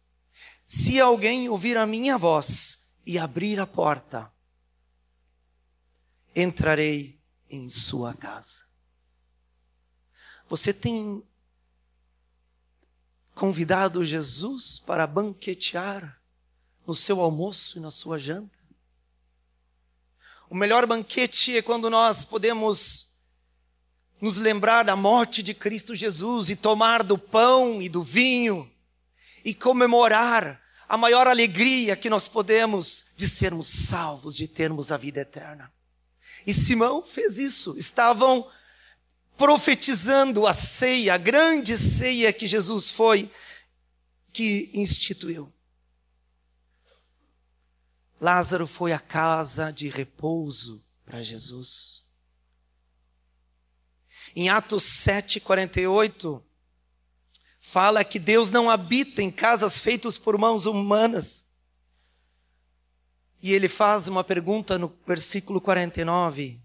Se 0.65 1.01
alguém 1.01 1.49
ouvir 1.49 1.77
a 1.77 1.85
minha 1.85 2.17
voz 2.17 2.93
e 3.05 3.17
abrir 3.19 3.59
a 3.59 3.67
porta, 3.67 4.31
entrarei 6.33 7.19
em 7.49 7.69
sua 7.69 8.13
casa. 8.13 8.65
Você 10.47 10.73
tem 10.73 11.21
convidado 13.35 14.05
Jesus 14.05 14.79
para 14.79 15.05
banquetear 15.05 16.21
no 16.85 16.95
seu 16.95 17.19
almoço 17.19 17.77
e 17.77 17.81
na 17.81 17.91
sua 17.91 18.17
janta. 18.17 18.57
O 20.49 20.55
melhor 20.55 20.85
banquete 20.85 21.57
é 21.57 21.61
quando 21.61 21.89
nós 21.89 22.25
podemos 22.25 23.10
nos 24.21 24.37
lembrar 24.37 24.83
da 24.83 24.95
morte 24.95 25.41
de 25.41 25.53
Cristo 25.53 25.95
Jesus 25.95 26.49
e 26.49 26.55
tomar 26.55 27.03
do 27.03 27.17
pão 27.17 27.81
e 27.81 27.89
do 27.89 28.03
vinho 28.03 28.71
e 29.43 29.53
comemorar 29.53 30.61
a 30.87 30.95
maior 30.95 31.27
alegria 31.27 31.95
que 31.95 32.09
nós 32.09 32.27
podemos 32.27 33.05
de 33.17 33.27
sermos 33.27 33.67
salvos, 33.67 34.35
de 34.35 34.47
termos 34.47 34.91
a 34.91 34.97
vida 34.97 35.21
eterna. 35.21 35.73
E 36.45 36.53
Simão 36.53 37.03
fez 37.03 37.39
isso. 37.39 37.75
Estavam 37.77 38.47
profetizando 39.37 40.45
a 40.45 40.53
ceia, 40.53 41.15
a 41.15 41.17
grande 41.17 41.75
ceia 41.77 42.31
que 42.31 42.47
Jesus 42.47 42.89
foi 42.89 43.31
que 44.31 44.69
instituiu. 44.73 45.51
Lázaro 48.19 48.67
foi 48.67 48.93
a 48.93 48.99
casa 48.99 49.71
de 49.71 49.89
repouso 49.89 50.85
para 51.03 51.23
Jesus. 51.23 52.00
Em 54.35 54.49
Atos 54.49 54.83
7:48 54.83 56.41
fala 57.59 58.03
que 58.03 58.17
Deus 58.17 58.49
não 58.49 58.69
habita 58.69 59.21
em 59.21 59.31
casas 59.31 59.77
feitas 59.77 60.17
por 60.17 60.37
mãos 60.37 60.65
humanas. 60.65 61.49
E 63.41 63.53
ele 63.53 63.67
faz 63.67 64.07
uma 64.07 64.23
pergunta 64.23 64.77
no 64.77 64.95
versículo 65.05 65.59
49: 65.59 66.61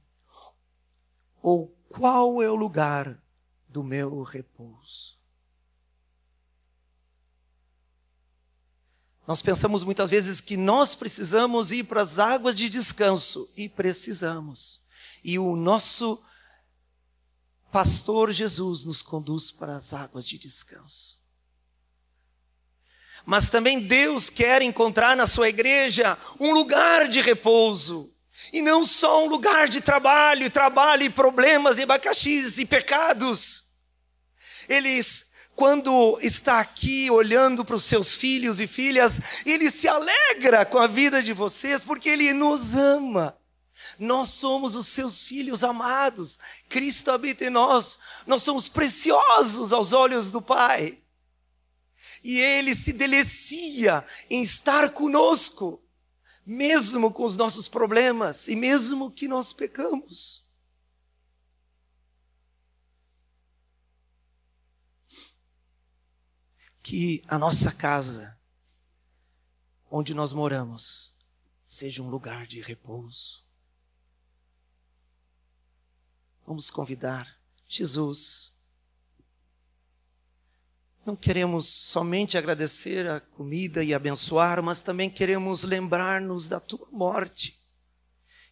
Ou 1.43 1.69
qual 1.89 2.43
é 2.43 2.51
o 2.51 2.55
lugar 2.55 3.21
do 3.69 3.83
meu 3.83 4.23
repouso? 4.23 5.17
Nós 9.27 9.43
pensamos 9.43 9.83
muitas 9.83 10.09
vezes 10.09 10.41
que 10.41 10.57
nós 10.57 10.95
precisamos 10.95 11.73
ir 11.73 11.85
para 11.85 12.01
as 12.01 12.19
águas 12.19 12.57
de 12.57 12.69
descanso, 12.69 13.51
e 13.57 13.69
precisamos. 13.69 14.85
E 15.25 15.37
o 15.37 15.57
nosso 15.57 16.23
pastor 17.71 18.33
Jesus 18.33 18.85
nos 18.85 19.03
conduz 19.03 19.51
para 19.51 19.77
as 19.77 19.93
águas 19.93 20.27
de 20.27 20.39
descanso. 20.39 21.21
Mas 23.25 23.49
também 23.49 23.81
Deus 23.81 24.31
quer 24.31 24.63
encontrar 24.63 25.17
na 25.17 25.27
sua 25.27 25.49
igreja 25.49 26.17
um 26.39 26.53
lugar 26.53 27.09
de 27.09 27.21
repouso. 27.21 28.13
E 28.53 28.63
não 28.63 28.87
só 28.87 29.25
um 29.25 29.29
lugar 29.29 29.69
de 29.69 29.81
trabalho, 29.81 30.49
trabalho 30.51 31.03
e 31.03 31.11
problemas 31.11 31.79
e 31.79 31.83
abacaxis 31.83 32.59
e 32.59 32.65
pecados. 32.65 33.67
Eles 34.69 35.27
quando 35.57 36.19
está 36.21 36.61
aqui 36.61 37.11
olhando 37.11 37.65
para 37.65 37.77
os 37.77 37.85
seus 37.85 38.13
filhos 38.13 38.61
e 38.61 38.67
filhas, 38.67 39.43
ele 39.47 39.71
se 39.71 39.89
alegra 39.89 40.67
com 40.67 40.77
a 40.77 40.87
vida 40.87 41.23
de 41.23 41.33
vocês 41.33 41.83
porque 41.83 42.11
ele 42.11 42.35
nos 42.35 42.77
ama. 42.77 43.35
Nós 43.99 44.31
somos 44.31 44.77
os 44.77 44.89
seus 44.89 45.23
filhos 45.23 45.65
amados. 45.65 46.39
Cristo 46.69 47.11
habita 47.11 47.45
em 47.45 47.51
nós. 47.51 47.99
Nós 48.27 48.43
somos 48.43 48.69
preciosos 48.69 49.73
aos 49.73 49.93
olhos 49.93 50.31
do 50.31 50.43
Pai. 50.43 51.03
E 52.23 52.39
ele 52.39 52.75
se 52.75 52.93
delicia 52.93 54.05
em 54.29 54.43
estar 54.43 54.91
conosco, 54.91 55.83
mesmo 56.45 57.13
com 57.13 57.25
os 57.25 57.37
nossos 57.37 57.69
problemas 57.69 58.49
e 58.49 58.57
mesmo 58.57 59.11
que 59.11 59.29
nós 59.29 59.53
pecamos. 59.53 60.47
que 66.87 67.21
a 67.27 67.37
nossa 67.37 67.73
casa, 67.73 68.39
onde 69.91 70.15
nós 70.15 70.33
moramos, 70.33 71.17
seja 71.67 72.01
um 72.01 72.09
lugar 72.09 72.47
de 72.47 72.61
repouso. 72.61 73.46
Vamos 76.47 76.71
convidar 76.71 77.37
Jesus. 77.67 78.53
Não 81.05 81.17
queremos 81.17 81.67
somente 81.67 82.39
agradecer 82.39 83.09
a 83.09 83.21
comida 83.21 83.83
e 83.83 83.93
abençoar, 83.93 84.63
mas 84.63 84.81
também 84.81 85.11
queremos 85.11 85.65
lembrar-nos 85.65 86.47
da 86.47 86.61
tua 86.61 86.87
morte. 86.93 87.61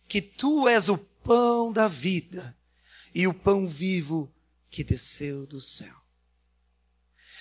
Que 0.09 0.21
tu 0.21 0.69
és 0.69 0.89
o 0.89 0.99
pão 0.99 1.73
da 1.73 1.87
vida 1.87 2.57
e 3.15 3.29
o 3.29 3.35
pão 3.35 3.67
vivo 3.67 4.33
que 4.69 4.83
desceu 4.83 5.47
do 5.47 5.61
céu. 5.61 5.95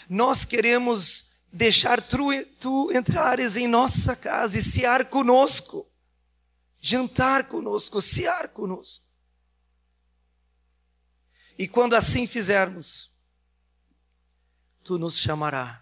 Nós 0.08 0.46
queremos 0.46 1.32
deixar 1.52 2.00
tu, 2.00 2.28
tu 2.60 2.92
entrares 2.92 3.56
em 3.56 3.68
nossa 3.68 4.16
casa 4.16 4.60
e 4.60 4.64
cear 4.64 5.06
conosco, 5.06 5.88
jantar 6.80 7.48
conosco, 7.48 8.02
cear 8.02 8.50
conosco. 8.50 9.13
E 11.64 11.68
quando 11.70 11.94
assim 11.94 12.28
fizermos, 12.28 13.16
tu 14.84 15.00
nos 15.00 15.18
chamará 15.18 15.82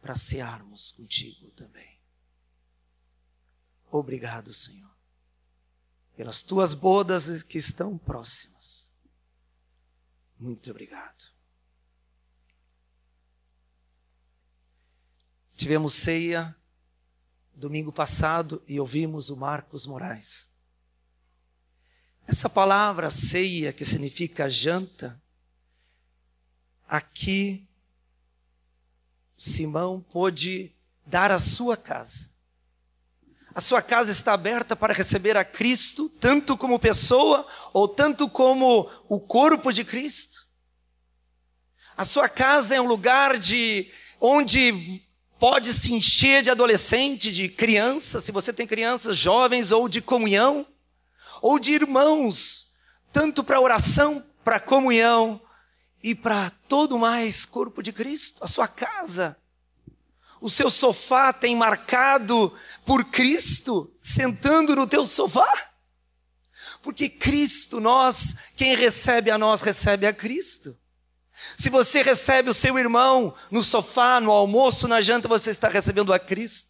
para 0.00 0.14
cearmos 0.14 0.92
contigo 0.92 1.50
também. 1.50 2.00
Obrigado, 3.90 4.54
Senhor, 4.54 4.96
pelas 6.16 6.42
tuas 6.42 6.74
bodas 6.74 7.42
que 7.42 7.58
estão 7.58 7.98
próximas. 7.98 8.92
Muito 10.38 10.70
obrigado. 10.70 11.24
Tivemos 15.56 15.94
ceia 15.94 16.56
domingo 17.52 17.90
passado 17.90 18.62
e 18.68 18.78
ouvimos 18.78 19.28
o 19.28 19.36
Marcos 19.36 19.86
Moraes. 19.86 20.47
Essa 22.28 22.50
palavra 22.50 23.08
ceia, 23.08 23.72
que 23.72 23.86
significa 23.86 24.50
janta, 24.50 25.18
aqui 26.86 27.66
Simão 29.34 30.04
pôde 30.12 30.70
dar 31.06 31.30
a 31.30 31.38
sua 31.38 31.74
casa. 31.74 32.28
A 33.54 33.62
sua 33.62 33.80
casa 33.80 34.12
está 34.12 34.34
aberta 34.34 34.76
para 34.76 34.92
receber 34.92 35.38
a 35.38 35.44
Cristo, 35.44 36.10
tanto 36.20 36.54
como 36.54 36.78
pessoa 36.78 37.46
ou 37.72 37.88
tanto 37.88 38.28
como 38.28 38.86
o 39.08 39.18
corpo 39.18 39.72
de 39.72 39.82
Cristo. 39.82 40.46
A 41.96 42.04
sua 42.04 42.28
casa 42.28 42.74
é 42.74 42.80
um 42.80 42.86
lugar 42.86 43.38
de 43.38 43.90
onde 44.20 45.02
pode 45.38 45.72
se 45.72 45.94
encher 45.94 46.42
de 46.42 46.50
adolescente, 46.50 47.32
de 47.32 47.48
criança, 47.48 48.20
se 48.20 48.30
você 48.30 48.52
tem 48.52 48.66
crianças 48.66 49.16
jovens, 49.16 49.72
ou 49.72 49.88
de 49.88 50.02
comunhão, 50.02 50.66
ou 51.40 51.58
de 51.58 51.72
irmãos, 51.72 52.74
tanto 53.12 53.42
para 53.42 53.60
oração, 53.60 54.24
para 54.44 54.60
comunhão 54.60 55.40
e 56.02 56.14
para 56.14 56.50
todo 56.68 56.98
mais 56.98 57.44
corpo 57.44 57.82
de 57.82 57.92
Cristo, 57.92 58.44
a 58.44 58.46
sua 58.46 58.68
casa. 58.68 59.36
O 60.40 60.48
seu 60.48 60.70
sofá 60.70 61.32
tem 61.32 61.56
marcado 61.56 62.52
por 62.86 63.04
Cristo 63.06 63.92
sentando 64.00 64.76
no 64.76 64.86
teu 64.86 65.04
sofá. 65.04 65.68
Porque 66.80 67.08
Cristo, 67.08 67.80
nós, 67.80 68.36
quem 68.56 68.76
recebe 68.76 69.30
a 69.30 69.38
nós, 69.38 69.62
recebe 69.62 70.06
a 70.06 70.12
Cristo. 70.12 70.78
Se 71.56 71.70
você 71.70 72.02
recebe 72.02 72.50
o 72.50 72.54
seu 72.54 72.78
irmão 72.78 73.34
no 73.50 73.62
sofá, 73.62 74.20
no 74.20 74.30
almoço, 74.30 74.86
na 74.86 75.00
janta, 75.00 75.28
você 75.28 75.50
está 75.50 75.68
recebendo 75.68 76.12
a 76.12 76.18
Cristo. 76.18 76.67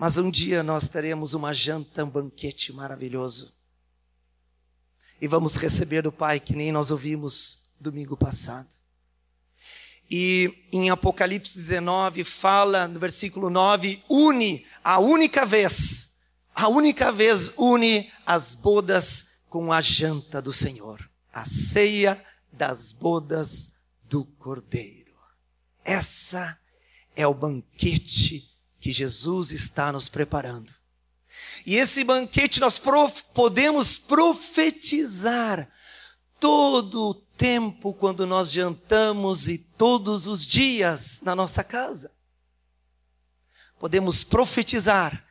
Mas 0.00 0.16
um 0.16 0.30
dia 0.30 0.62
nós 0.62 0.88
teremos 0.88 1.34
uma 1.34 1.52
janta, 1.52 2.02
um 2.02 2.08
banquete 2.08 2.72
maravilhoso. 2.72 3.52
E 5.20 5.28
vamos 5.28 5.56
receber 5.56 6.00
do 6.00 6.10
Pai, 6.10 6.40
que 6.40 6.56
nem 6.56 6.72
nós 6.72 6.90
ouvimos 6.90 7.66
domingo 7.78 8.16
passado. 8.16 8.70
E 10.10 10.66
em 10.72 10.88
Apocalipse 10.88 11.58
19 11.58 12.24
fala, 12.24 12.88
no 12.88 12.98
versículo 12.98 13.50
9, 13.50 14.02
une 14.08 14.64
a 14.82 14.98
única 14.98 15.44
vez, 15.44 16.16
a 16.54 16.66
única 16.66 17.12
vez 17.12 17.52
une 17.58 18.10
as 18.24 18.54
bodas 18.54 19.32
com 19.50 19.70
a 19.70 19.82
janta 19.82 20.40
do 20.40 20.50
Senhor, 20.50 21.06
a 21.30 21.44
ceia 21.44 22.24
das 22.50 22.90
bodas 22.90 23.74
do 24.04 24.24
Cordeiro. 24.24 25.12
Essa 25.84 26.58
é 27.14 27.26
o 27.26 27.34
banquete 27.34 28.50
que 28.80 28.92
Jesus 28.92 29.52
está 29.52 29.92
nos 29.92 30.08
preparando. 30.08 30.72
E 31.66 31.76
esse 31.76 32.02
banquete 32.02 32.60
nós 32.60 32.78
prof 32.78 33.24
podemos 33.34 33.98
profetizar 33.98 35.70
todo 36.40 37.10
o 37.10 37.14
tempo 37.14 37.92
quando 37.92 38.26
nós 38.26 38.50
jantamos 38.50 39.48
e 39.48 39.58
todos 39.58 40.26
os 40.26 40.46
dias 40.46 41.20
na 41.22 41.36
nossa 41.36 41.62
casa. 41.62 42.10
Podemos 43.78 44.24
profetizar 44.24 45.24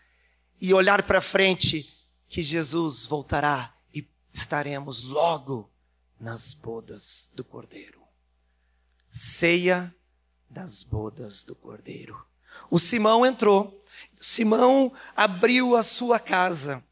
e 0.62 0.74
olhar 0.74 1.04
para 1.04 1.22
frente 1.22 1.92
que 2.28 2.44
Jesus 2.44 3.06
voltará 3.06 3.74
estaremos 4.34 5.04
logo 5.04 5.70
nas 6.20 6.54
bodas 6.54 7.32
do 7.34 7.44
Cordeiro. 7.44 8.02
Ceia 9.10 9.94
das 10.50 10.84
bodas 10.84 11.44
do 11.44 11.56
Cordeiro. 11.56 12.29
O 12.70 12.78
Simão 12.78 13.26
entrou, 13.26 13.84
Simão 14.20 14.92
abriu 15.16 15.76
a 15.76 15.84
sua 15.84 16.20
casa. 16.20 16.84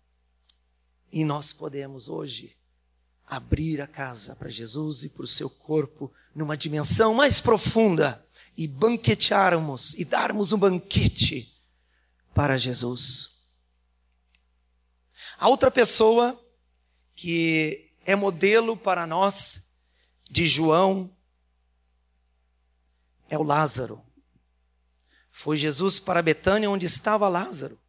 E 1.12 1.24
nós 1.24 1.54
podemos 1.54 2.10
hoje 2.10 2.56
abrir 3.26 3.82
a 3.82 3.88
casa 3.88 4.36
para 4.36 4.50
Jesus 4.50 5.04
e 5.04 5.10
para 5.10 5.24
o 5.24 5.28
seu 5.28 5.50
corpo 5.50 6.12
numa 6.34 6.56
dimensão 6.56 7.14
mais 7.14 7.40
profunda 7.40 8.26
e 8.56 8.68
banquetearmos 8.68 9.94
e 9.96 10.06
darmos 10.06 10.54
um 10.54 10.58
banquete 10.58 11.54
para 12.34 12.58
Jesus. 12.58 13.44
A 15.38 15.50
outra 15.50 15.70
pessoa 15.70 16.42
que 17.14 17.92
é 18.06 18.16
modelo 18.16 18.78
para 18.78 19.06
nós 19.06 19.68
de 20.30 20.48
João 20.48 21.14
é 23.30 23.38
o 23.38 23.44
Lázaro. 23.44 24.07
Foi 25.38 25.56
Jesus 25.56 26.00
para 26.00 26.20
Betânia, 26.20 26.68
onde 26.68 26.88
estava 26.88 27.30
Lázaro, 27.30 27.80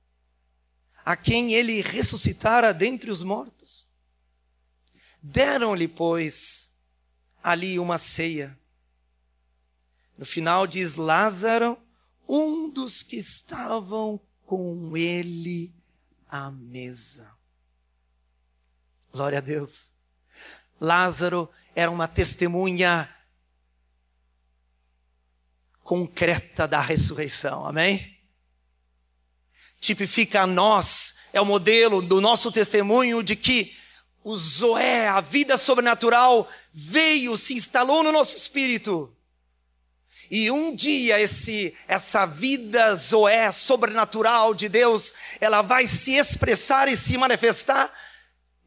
a 1.03 1.17
quem 1.17 1.55
ele 1.55 1.81
ressuscitara 1.81 2.75
dentre 2.75 3.11
os 3.11 3.23
mortos. 3.23 3.87
Deram-lhe, 5.23 5.89
pois, 5.89 6.75
ali 7.43 7.79
uma 7.79 7.97
ceia. 7.97 8.57
No 10.19 10.27
final 10.27 10.67
diz 10.67 10.97
Lázaro, 10.97 11.79
um 12.29 12.69
dos 12.69 13.03
que 13.03 13.17
estavam 13.17 14.21
com 14.45 14.95
ele 14.95 15.75
à 16.29 16.51
mesa. 16.51 17.35
Glória 19.11 19.39
a 19.39 19.41
Deus. 19.41 19.95
Lázaro 20.79 21.49
era 21.75 21.91
uma 21.91 22.07
testemunha 22.07 23.09
concreta 25.89 26.69
da 26.69 26.83
ressurreição. 26.83 27.67
Amém? 27.67 28.15
Tipifica 29.81 30.43
a 30.43 30.47
nós, 30.47 31.15
é 31.33 31.41
o 31.41 31.47
modelo 31.47 32.03
do 32.03 32.21
nosso 32.21 32.53
testemunho 32.53 33.23
de 33.23 33.35
que 33.35 33.75
o 34.23 34.37
Zoé, 34.37 35.09
a 35.09 35.23
vida 35.23 35.57
sobrenatural, 35.57 36.47
veio, 36.75 37.39
se 37.39 37.55
instalou 37.55 38.03
no 38.03 38.13
nosso 38.13 38.37
espírito. 38.37 39.11
E 40.31 40.51
um 40.51 40.77
dia 40.77 41.19
esse, 41.19 41.75
essa 41.87 42.27
vida 42.27 42.95
Zoé 42.95 43.51
sobrenatural 43.51 44.53
de 44.53 44.69
Deus, 44.69 45.15
ela 45.41 45.63
vai 45.63 45.87
se 45.87 46.13
expressar 46.13 46.87
e 46.89 46.99
se 46.99 47.17
manifestar 47.17 47.91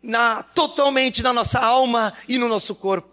na, 0.01 0.41
totalmente 0.41 1.21
na 1.21 1.31
nossa 1.31 1.60
alma 1.60 2.12
e 2.27 2.39
no 2.39 2.47
nosso 2.47 2.73
corpo. 2.73 3.11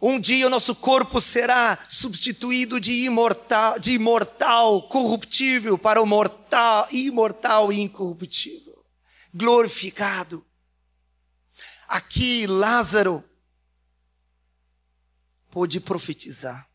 Um 0.00 0.20
dia 0.20 0.46
o 0.46 0.50
nosso 0.50 0.76
corpo 0.76 1.20
será 1.20 1.78
substituído 1.88 2.80
de 2.80 2.92
imortal, 3.04 3.78
de 3.78 3.94
imortal, 3.94 4.82
corruptível 4.88 5.76
para 5.76 6.00
o 6.00 6.06
mortal, 6.06 6.86
imortal 6.92 7.72
e 7.72 7.80
incorruptível, 7.80 8.84
glorificado. 9.34 10.46
Aqui 11.88 12.46
Lázaro 12.46 13.24
pôde 15.50 15.80
profetizar 15.80 16.68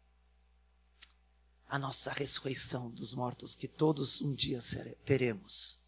a 1.70 1.80
nossa 1.80 2.12
ressurreição 2.12 2.92
dos 2.92 3.14
mortos 3.14 3.56
que 3.56 3.68
todos 3.68 4.22
um 4.22 4.34
dia 4.34 4.60
teremos. 5.06 5.82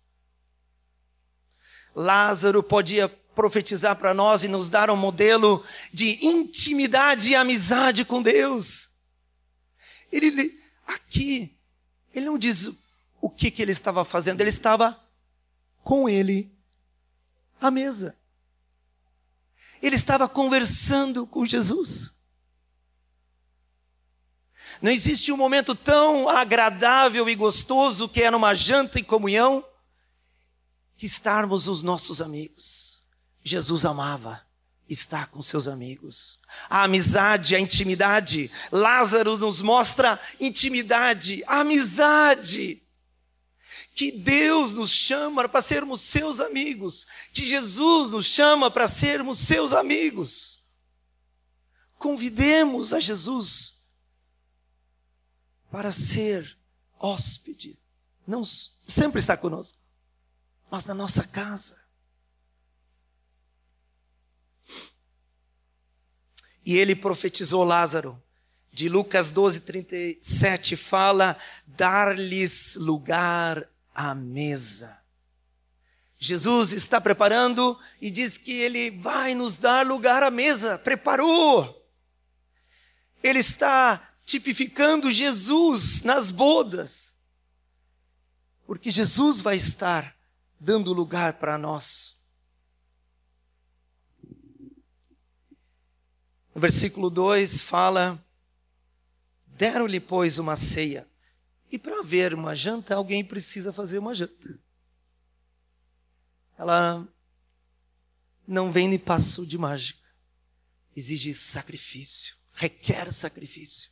Lázaro 1.93 2.63
podia 2.63 3.07
profetizar 3.35 3.95
para 3.97 4.13
nós 4.13 4.43
e 4.43 4.47
nos 4.47 4.69
dar 4.69 4.89
um 4.89 4.95
modelo 4.95 5.63
de 5.93 6.25
intimidade 6.25 7.29
e 7.29 7.35
amizade 7.35 8.05
com 8.05 8.21
Deus. 8.21 8.95
Ele 10.11 10.59
aqui, 10.87 11.55
ele 12.13 12.25
não 12.25 12.37
diz 12.37 12.71
o 13.21 13.29
que, 13.29 13.51
que 13.51 13.61
ele 13.61 13.71
estava 13.71 14.05
fazendo, 14.05 14.41
ele 14.41 14.49
estava 14.49 14.99
com 15.83 16.07
ele 16.07 16.51
à 17.59 17.69
mesa. 17.69 18.17
Ele 19.81 19.95
estava 19.95 20.27
conversando 20.27 21.27
com 21.27 21.45
Jesus. 21.45 22.23
Não 24.81 24.91
existe 24.91 25.31
um 25.31 25.37
momento 25.37 25.75
tão 25.75 26.29
agradável 26.29 27.29
e 27.29 27.35
gostoso 27.35 28.09
que 28.09 28.21
é 28.21 28.31
numa 28.31 28.53
janta 28.53 28.99
em 28.99 29.03
comunhão 29.03 29.65
que 30.97 31.05
estarmos 31.05 31.67
os 31.67 31.81
nossos 31.81 32.21
amigos. 32.21 32.94
Jesus 33.45 33.85
amava 33.85 34.43
estar 34.89 35.27
com 35.27 35.39
seus 35.39 35.67
amigos. 35.67 36.39
A 36.67 36.83
amizade, 36.83 37.55
a 37.55 37.59
intimidade. 37.59 38.49
Lázaro 38.71 39.37
nos 39.37 39.61
mostra 39.61 40.19
intimidade, 40.39 41.43
amizade. 41.45 42.81
Que 43.93 44.11
Deus 44.11 44.73
nos 44.73 44.89
chama 44.89 45.47
para 45.47 45.61
sermos 45.61 46.01
seus 46.01 46.39
amigos. 46.39 47.05
Que 47.31 47.47
Jesus 47.47 48.09
nos 48.09 48.25
chama 48.25 48.71
para 48.71 48.87
sermos 48.87 49.37
seus 49.37 49.73
amigos. 49.73 50.65
Convidemos 51.99 52.95
a 52.95 52.99
Jesus 52.99 53.85
para 55.69 55.91
ser 55.91 56.57
hóspede. 56.99 57.79
Não 58.25 58.43
sempre 58.43 59.19
está 59.19 59.37
conosco, 59.37 59.79
mas 60.69 60.83
na 60.85 60.95
nossa 60.95 61.23
casa. 61.25 61.84
E 66.65 66.75
ele 66.77 66.95
profetizou 66.95 67.63
Lázaro. 67.63 68.21
De 68.71 68.89
Lucas 68.89 69.31
12, 69.31 69.61
37 69.61 70.75
fala: 70.75 71.37
dar-lhes 71.67 72.75
lugar 72.75 73.69
à 73.93 74.13
mesa. 74.13 75.01
Jesus 76.17 76.73
está 76.73 76.99
preparando 76.99 77.79
e 78.01 78.09
diz 78.09 78.37
que 78.37 78.51
ele 78.51 78.91
vai 78.91 79.35
nos 79.35 79.57
dar 79.57 79.85
lugar 79.85 80.23
à 80.23 80.31
mesa, 80.31 80.77
preparou. 80.77 81.85
Ele 83.21 83.39
está 83.39 84.01
tipificando 84.25 85.11
Jesus 85.11 86.01
nas 86.01 86.31
bodas, 86.31 87.17
porque 88.65 88.89
Jesus 88.89 89.41
vai 89.41 89.55
estar 89.55 90.15
dando 90.59 90.93
lugar 90.93 91.33
para 91.33 91.57
nós. 91.57 92.14
No 96.55 96.61
versículo 96.61 97.09
2 97.09 97.59
fala: 97.59 98.25
Deram-lhe, 99.45 99.99
pois, 99.99 100.39
uma 100.39 100.55
ceia. 100.55 101.05
E 101.69 101.77
para 101.77 101.99
haver 101.99 102.33
uma 102.33 102.55
janta, 102.55 102.95
alguém 102.95 103.25
precisa 103.25 103.73
fazer 103.73 103.99
uma 103.99 104.13
janta. 104.13 104.57
Ela 106.57 107.05
não 108.47 108.71
vem 108.71 108.89
de 108.89 108.97
passo 108.97 109.45
de 109.45 109.57
mágica. 109.57 109.99
Exige 110.95 111.33
sacrifício, 111.33 112.37
requer 112.53 113.11
sacrifício. 113.11 113.89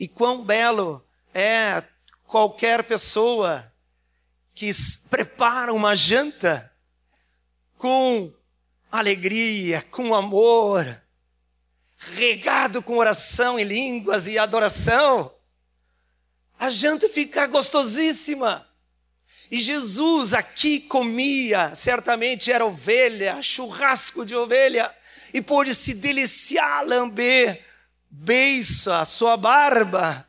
E 0.00 0.08
quão 0.08 0.44
belo 0.44 1.06
é 1.32 1.80
qualquer 2.24 2.82
pessoa 2.82 3.72
que 4.52 4.68
prepara 5.08 5.72
uma 5.72 5.94
janta 5.94 6.74
com 7.76 8.34
alegria, 8.90 9.86
com 9.90 10.14
amor, 10.14 10.84
regado 11.96 12.82
com 12.82 12.96
oração 12.96 13.58
em 13.58 13.64
línguas 13.64 14.26
e 14.26 14.38
adoração, 14.38 15.32
a 16.58 16.70
janta 16.70 17.08
fica 17.08 17.46
gostosíssima. 17.46 18.66
E 19.50 19.60
Jesus 19.60 20.32
aqui 20.32 20.80
comia, 20.80 21.74
certamente 21.74 22.52
era 22.52 22.64
ovelha, 22.64 23.42
churrasco 23.42 24.24
de 24.24 24.34
ovelha, 24.34 24.94
e 25.32 25.42
pôde 25.42 25.74
se 25.74 25.94
deliciar, 25.94 26.86
lamber, 26.86 27.64
a 28.92 29.04
sua 29.04 29.36
barba, 29.36 30.26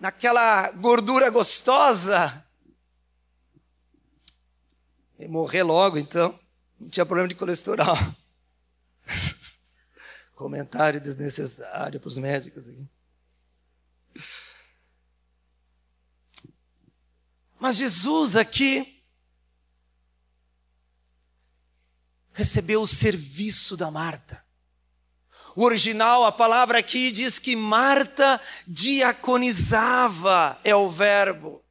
naquela 0.00 0.70
gordura 0.72 1.30
gostosa. 1.30 2.44
E 5.18 5.26
morrer 5.26 5.62
logo 5.62 5.98
então. 5.98 6.37
Não 6.78 6.88
tinha 6.88 7.06
problema 7.06 7.28
de 7.28 7.34
colesterol. 7.34 7.96
Comentário 10.34 11.00
desnecessário 11.00 11.98
para 11.98 12.08
os 12.08 12.16
médicos 12.16 12.68
aqui. 12.68 12.88
Mas 17.58 17.76
Jesus 17.76 18.36
aqui 18.36 19.02
recebeu 22.32 22.80
o 22.82 22.86
serviço 22.86 23.76
da 23.76 23.90
Marta. 23.90 24.46
O 25.56 25.64
original, 25.64 26.24
a 26.24 26.30
palavra 26.30 26.78
aqui 26.78 27.10
diz 27.10 27.40
que 27.40 27.56
Marta 27.56 28.40
diaconizava, 28.64 30.56
é 30.62 30.72
o 30.72 30.88
verbo. 30.88 31.64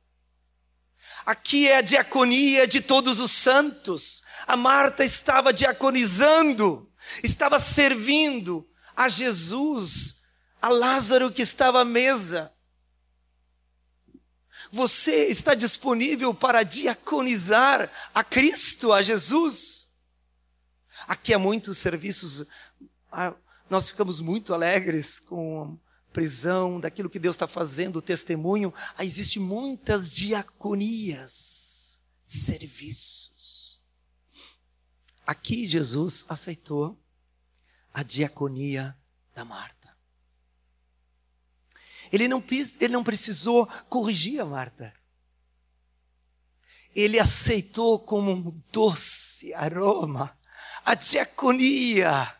Aqui 1.28 1.68
é 1.68 1.76
a 1.76 1.82
diaconia 1.82 2.66
de 2.66 2.80
todos 2.80 3.20
os 3.20 3.32
santos. 3.32 4.24
A 4.48 4.56
Marta 4.56 5.04
estava 5.04 5.52
diaconizando, 5.52 6.90
estava 7.22 7.60
servindo 7.60 8.66
a 8.96 9.10
Jesus, 9.10 10.22
a 10.62 10.70
Lázaro 10.70 11.30
que 11.30 11.42
estava 11.42 11.82
à 11.82 11.84
mesa. 11.84 12.50
Você 14.72 15.26
está 15.26 15.54
disponível 15.54 16.34
para 16.34 16.63
diaconizar 16.63 17.92
a 18.16 18.24
Cristo, 18.24 18.94
a 18.94 19.02
Jesus? 19.02 19.98
Aqui 21.10 21.34
há 21.34 21.40
muitos 21.40 21.78
serviços, 21.78 22.48
ah, 23.12 23.34
nós 23.70 23.90
ficamos 23.90 24.22
muito 24.22 24.54
alegres 24.54 25.20
com 25.20 25.78
prisão, 26.13 26.80
daquilo 26.80 27.10
que 27.10 27.20
Deus 27.20 27.36
está 27.36 27.48
fazendo, 27.48 27.98
o 27.98 28.02
testemunho. 28.02 28.74
Ah, 28.98 29.06
Existem 29.06 29.41
muitas 29.41 30.10
diaconias, 30.10 32.02
serviços. 32.26 33.80
Aqui 35.26 35.67
Jesus 35.67 36.26
aceitou 36.30 36.98
a 37.93 38.04
diaconia 38.04 38.98
da 39.34 39.43
Marta. 39.43 39.96
Ele 42.12 42.28
não, 42.28 42.43
ele 42.80 42.93
não 42.93 43.04
precisou 43.04 43.67
corrigir 43.89 44.39
a 44.39 44.46
Marta. 44.46 44.93
Ele 46.96 47.20
aceitou 47.20 48.00
como 48.00 48.32
um 48.32 48.52
doce 48.72 49.54
aroma 49.54 50.38
a 50.88 50.96
diaconia, 50.96 52.34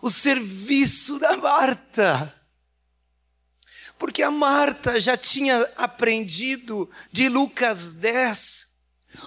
o 0.00 0.08
serviço 0.08 1.18
da 1.18 1.36
Marta. 1.36 2.41
Porque 4.02 4.20
a 4.24 4.32
Marta 4.32 5.00
já 5.00 5.16
tinha 5.16 5.56
aprendido 5.76 6.90
de 7.12 7.28
Lucas 7.28 7.92
10, 7.92 8.66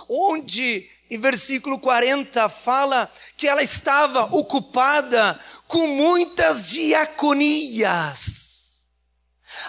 onde 0.09 0.89
em 1.09 1.17
versículo 1.17 1.79
40 1.79 2.49
fala 2.49 3.09
que 3.37 3.47
ela 3.47 3.63
estava 3.63 4.25
ocupada 4.35 5.39
com 5.65 5.87
muitas 5.87 6.67
diaconias. 6.67 7.85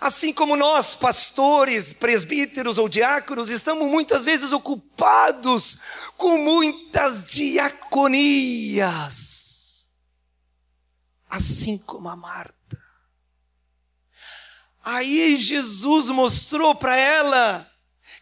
Assim 0.01 0.33
como 0.33 0.57
nós, 0.57 0.97
pastores, 0.97 1.93
presbíteros 1.93 2.77
ou 2.77 2.89
diáconos, 2.89 3.49
estamos 3.49 3.89
muitas 3.89 4.25
vezes 4.25 4.51
ocupados 4.51 5.79
com 6.17 6.37
muitas 6.39 7.25
diaconias. 7.27 8.27
Assim 11.31 11.79
como 11.79 12.09
a 12.09 12.17
Marta. 12.17 12.57
Aí 14.87 15.37
Jesus 15.37 16.11
mostrou 16.11 16.73
para 16.73 16.97
ela 16.97 17.69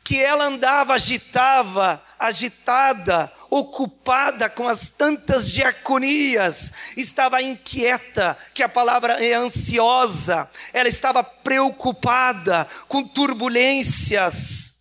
que 0.03 0.19
ela 0.19 0.47
andava, 0.47 0.95
agitava, 0.95 2.03
agitada, 2.19 3.31
ocupada 3.51 4.49
com 4.49 4.67
as 4.67 4.89
tantas 4.89 5.53
diaconias, 5.53 6.73
estava 6.97 7.43
inquieta, 7.43 8.35
que 8.55 8.63
a 8.63 8.69
palavra 8.69 9.23
é 9.23 9.35
ansiosa, 9.35 10.51
ela 10.73 10.89
estava 10.89 11.23
preocupada 11.23 12.67
com 12.89 13.07
turbulências, 13.07 14.77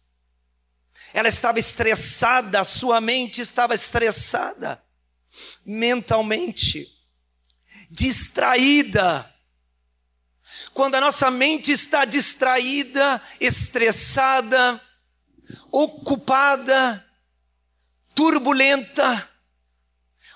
ela 1.14 1.28
estava 1.28 1.60
estressada, 1.60 2.64
sua 2.64 3.02
mente 3.02 3.42
estava 3.42 3.76
estressada, 3.76 4.82
mentalmente, 5.66 6.88
distraída. 7.92 9.33
Quando 10.74 10.96
a 10.96 11.02
nossa 11.02 11.30
mente 11.30 11.72
está 11.72 12.04
distraída, 12.04 13.22
estressada, 13.40 14.82
ocupada, 15.72 17.08
turbulenta, 18.16 19.30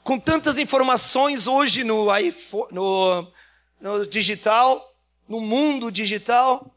com 0.03 0.19
tantas 0.19 0.59
informações 0.59 1.47
hoje 1.47 1.83
no, 1.83 2.15
iPhone, 2.15 2.67
no, 2.71 3.33
no 3.81 4.05
digital, 4.05 4.79
no 5.27 5.41
mundo 5.41 5.91
digital, 5.91 6.71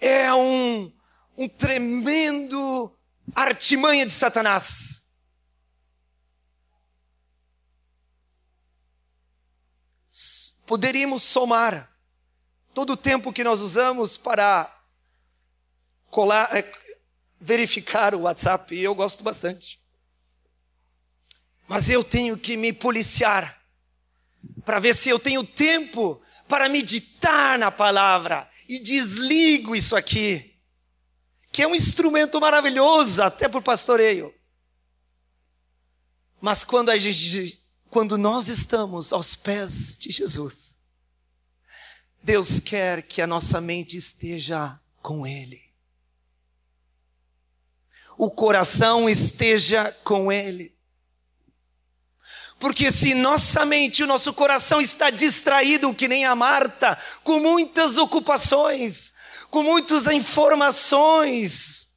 é 0.00 0.32
um, 0.32 0.92
um 1.36 1.48
tremendo 1.48 2.96
artimanha 3.34 4.06
de 4.06 4.12
Satanás. 4.12 5.02
Poderíamos 10.66 11.22
somar 11.24 11.91
todo 12.74 12.94
o 12.94 12.96
tempo 12.96 13.32
que 13.32 13.44
nós 13.44 13.60
usamos 13.60 14.16
para 14.16 14.70
colar, 16.10 16.48
é, 16.56 16.72
verificar 17.40 18.14
o 18.14 18.20
WhatsApp 18.20 18.74
e 18.74 18.82
eu 18.82 18.94
gosto 18.94 19.22
bastante. 19.22 19.80
Mas 21.68 21.88
eu 21.88 22.04
tenho 22.04 22.36
que 22.36 22.56
me 22.56 22.72
policiar 22.72 23.60
para 24.64 24.78
ver 24.78 24.94
se 24.94 25.08
eu 25.08 25.18
tenho 25.18 25.44
tempo 25.44 26.20
para 26.48 26.68
meditar 26.68 27.58
na 27.58 27.70
palavra 27.70 28.48
e 28.68 28.78
desligo 28.78 29.74
isso 29.74 29.96
aqui, 29.96 30.54
que 31.50 31.62
é 31.62 31.66
um 31.66 31.74
instrumento 31.74 32.40
maravilhoso 32.40 33.22
até 33.22 33.48
para 33.48 33.58
o 33.58 33.62
pastoreio. 33.62 34.34
Mas 36.40 36.64
quando 36.64 36.96
gente, 36.98 37.62
quando 37.88 38.18
nós 38.18 38.48
estamos 38.48 39.12
aos 39.12 39.34
pés 39.34 39.96
de 39.96 40.10
Jesus, 40.10 40.81
Deus 42.22 42.60
quer 42.60 43.02
que 43.02 43.20
a 43.20 43.26
nossa 43.26 43.60
mente 43.60 43.96
esteja 43.96 44.78
com 45.00 45.26
Ele 45.26 45.72
o 48.16 48.30
coração 48.30 49.08
esteja 49.08 49.90
com 50.04 50.30
Ele. 50.30 50.72
Porque 52.58 52.92
se 52.92 53.14
nossa 53.14 53.64
mente, 53.66 54.04
o 54.04 54.06
nosso 54.06 54.32
coração 54.32 54.80
está 54.80 55.10
distraído, 55.10 55.92
que 55.92 56.06
nem 56.06 56.24
a 56.24 56.36
Marta, 56.36 56.96
com 57.24 57.40
muitas 57.40 57.98
ocupações, 57.98 59.12
com 59.50 59.64
muitas 59.64 60.06
informações, 60.06 61.90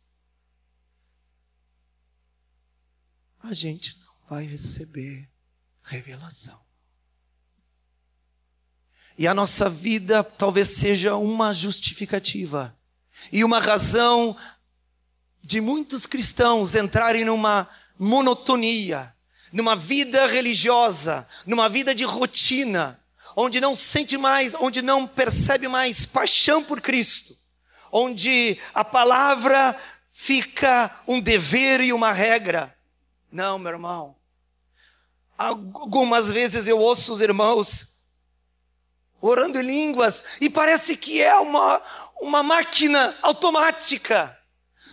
a 3.44 3.54
gente 3.54 3.96
não 4.00 4.16
vai 4.28 4.46
receber 4.46 5.30
revelação. 5.84 6.65
E 9.18 9.28
a 9.28 9.34
nossa 9.34 9.70
vida 9.70 10.24
talvez 10.24 10.70
seja 10.70 11.16
uma 11.16 11.54
justificativa 11.54 12.76
e 13.32 13.44
uma 13.44 13.60
razão 13.60 14.36
de 15.42 15.62
muitos 15.62 16.06
cristãos 16.06 16.76
entrarem 16.76 17.24
numa 17.24 17.70
monotonia, 17.98 19.14
numa 19.54 19.76
vida 19.76 20.28
religiosa, 20.28 21.28
numa 21.46 21.70
vida 21.70 21.96
de 21.96 22.04
rotina, 22.04 23.00
onde 23.36 23.62
não 23.62 23.76
sente 23.76 24.18
mais, 24.18 24.54
onde 24.56 24.82
não 24.82 25.08
percebe 25.08 25.68
mais 25.68 26.06
paixão 26.06 26.64
por 26.64 26.82
Cristo, 26.82 27.38
onde 27.92 28.58
a 28.74 28.84
palavra 28.84 29.78
fica 30.12 31.04
um 31.08 31.22
dever 31.22 31.80
e 31.82 31.94
uma 31.94 32.12
regra. 32.12 32.76
Não, 33.32 33.58
meu 33.60 33.72
irmão. 33.72 34.16
Algumas 35.38 36.32
vezes 36.32 36.68
eu 36.68 36.80
ouço 36.80 37.14
os 37.14 37.22
irmãos 37.22 37.95
orando 39.28 39.60
em 39.60 39.64
línguas 39.64 40.24
e 40.40 40.50
parece 40.50 40.96
que 40.96 41.22
é 41.22 41.36
uma, 41.36 41.82
uma 42.22 42.44
máquina 42.44 43.16
automática. 43.22 44.38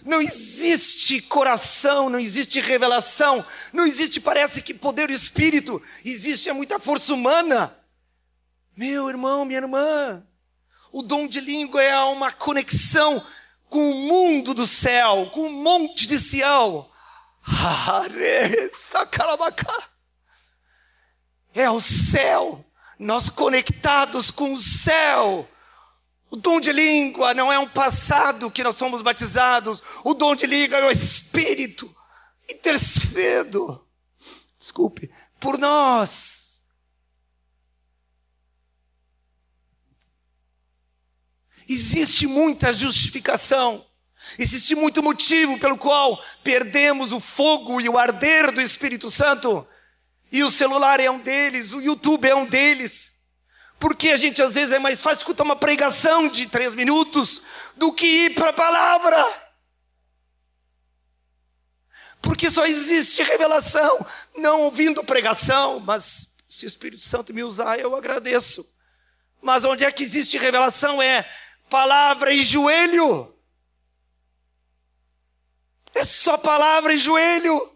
Não 0.05 0.21
existe 0.21 1.23
coração, 1.23 2.09
não 2.09 2.19
existe 2.19 2.61
revelação, 2.61 3.45
não 3.73 3.87
existe, 3.87 4.21
parece 4.21 4.63
que 4.63 4.75
poder 4.75 5.07
do 5.07 5.13
espírito, 5.13 5.81
existe 6.05 6.49
é 6.49 6.53
muita 6.53 6.79
força 6.79 7.15
humana. 7.15 7.77
Meu 8.77 9.09
irmão, 9.09 9.45
minha 9.45 9.61
irmã, 9.61 10.27
o 10.91 11.03
dom 11.03 11.29
de 11.29 11.41
língua 11.41 11.83
é 11.83 11.97
uma 12.01 12.33
conexão 12.33 13.25
com 13.69 13.91
o 13.91 13.95
mundo 13.95 14.55
do 14.55 14.67
céu, 14.67 15.31
com 15.33 15.47
o 15.47 15.53
monte 15.53 16.07
de 16.07 16.19
Sião. 16.19 16.91
É 21.55 21.71
o 21.71 21.81
céu, 21.81 22.65
nós 23.03 23.29
conectados 23.29 24.31
com 24.31 24.55
o 24.55 24.59
céu. 24.59 25.49
O 26.31 26.37
dom 26.37 26.61
de 26.61 26.73
língua 26.73 27.35
não 27.35 27.53
é 27.53 27.59
um 27.59 27.69
passado 27.69 28.51
que 28.51 28.63
nós 28.63 28.79
fomos 28.79 29.03
batizados. 29.03 29.83
O 30.05 30.15
dom 30.15 30.35
de 30.35 30.47
língua 30.47 30.79
é 30.79 30.85
o 30.85 30.91
Espírito 30.91 31.95
intercedo. 32.51 33.87
Desculpe, 34.59 35.11
por 35.41 35.59
nós. 35.59 36.63
Existe 41.69 42.27
muita 42.27 42.73
justificação. 42.73 43.85
Existe 44.39 44.75
muito 44.75 45.03
motivo 45.03 45.59
pelo 45.59 45.77
qual 45.77 46.23
perdemos 46.45 47.13
o 47.13 47.19
fogo 47.19 47.81
e 47.81 47.89
o 47.89 47.99
arder 47.99 48.53
do 48.53 48.61
Espírito 48.61 49.11
Santo. 49.11 49.67
E 50.33 50.43
o 50.43 50.51
celular 50.51 50.99
é 50.99 51.11
um 51.11 51.19
deles, 51.19 51.75
o 51.75 51.81
YouTube 51.81 52.27
é 52.27 52.35
um 52.35 52.47
deles. 52.47 53.13
Porque 53.79 54.09
a 54.09 54.17
gente 54.17 54.43
às 54.43 54.55
vezes 54.55 54.73
é 54.73 54.79
mais 54.79 55.01
fácil 55.01 55.19
escutar 55.19 55.45
uma 55.45 55.57
pregação 55.57 56.27
de 56.27 56.47
três 56.47 56.75
minutos 56.75 57.43
do 57.77 57.93
que 57.93 58.07
ir 58.07 58.35
para 58.35 58.49
a 58.49 58.53
palavra. 58.55 59.43
Porque 62.23 62.51
só 62.51 62.65
existe 62.65 63.23
revelação, 63.23 64.07
não 64.37 64.63
ouvindo 64.63 65.05
pregação, 65.05 65.81
mas 65.81 66.37
se 66.49 66.65
o 66.65 66.69
Espírito 66.69 67.03
Santo 67.03 67.35
me 67.35 67.43
usar, 67.43 67.79
eu 67.79 67.95
agradeço. 67.95 68.67
Mas 69.43 69.65
onde 69.65 69.85
é 69.85 69.91
que 69.91 70.05
existe 70.05 70.39
revelação 70.39 71.03
é 71.03 71.29
palavra 71.69 72.33
e 72.33 72.43
joelho. 72.43 73.37
É 75.95 76.05
só 76.05 76.39
palavra 76.39 76.95
e 76.95 76.99
joelho. 76.99 77.72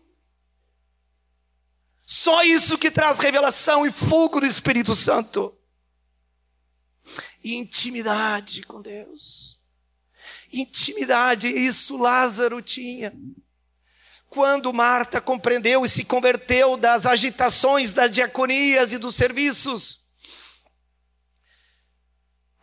Só 2.06 2.42
isso 2.44 2.78
que 2.78 2.90
traz 2.90 3.18
revelação 3.18 3.84
e 3.84 3.90
fogo 3.90 4.40
do 4.40 4.46
Espírito 4.46 4.94
Santo 4.94 5.52
intimidade 7.54 8.62
com 8.62 8.82
Deus. 8.82 9.60
Intimidade, 10.52 11.48
isso 11.48 11.96
Lázaro 11.96 12.60
tinha. 12.60 13.12
Quando 14.28 14.72
Marta 14.72 15.20
compreendeu 15.20 15.84
e 15.84 15.88
se 15.88 16.04
converteu 16.04 16.76
das 16.76 17.06
agitações 17.06 17.92
das 17.92 18.10
diaconias 18.10 18.92
e 18.92 18.98
dos 18.98 19.14
serviços, 19.14 20.04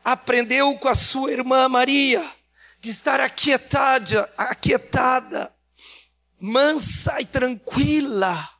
aprendeu 0.03 0.77
com 0.77 0.89
a 0.89 0.95
sua 0.95 1.31
irmã 1.31 1.69
Maria 1.69 2.29
de 2.79 2.89
estar 2.89 3.21
aquietada, 3.21 4.31
aquietada, 4.37 5.53
mansa 6.39 7.21
e 7.21 7.25
tranquila. 7.25 8.52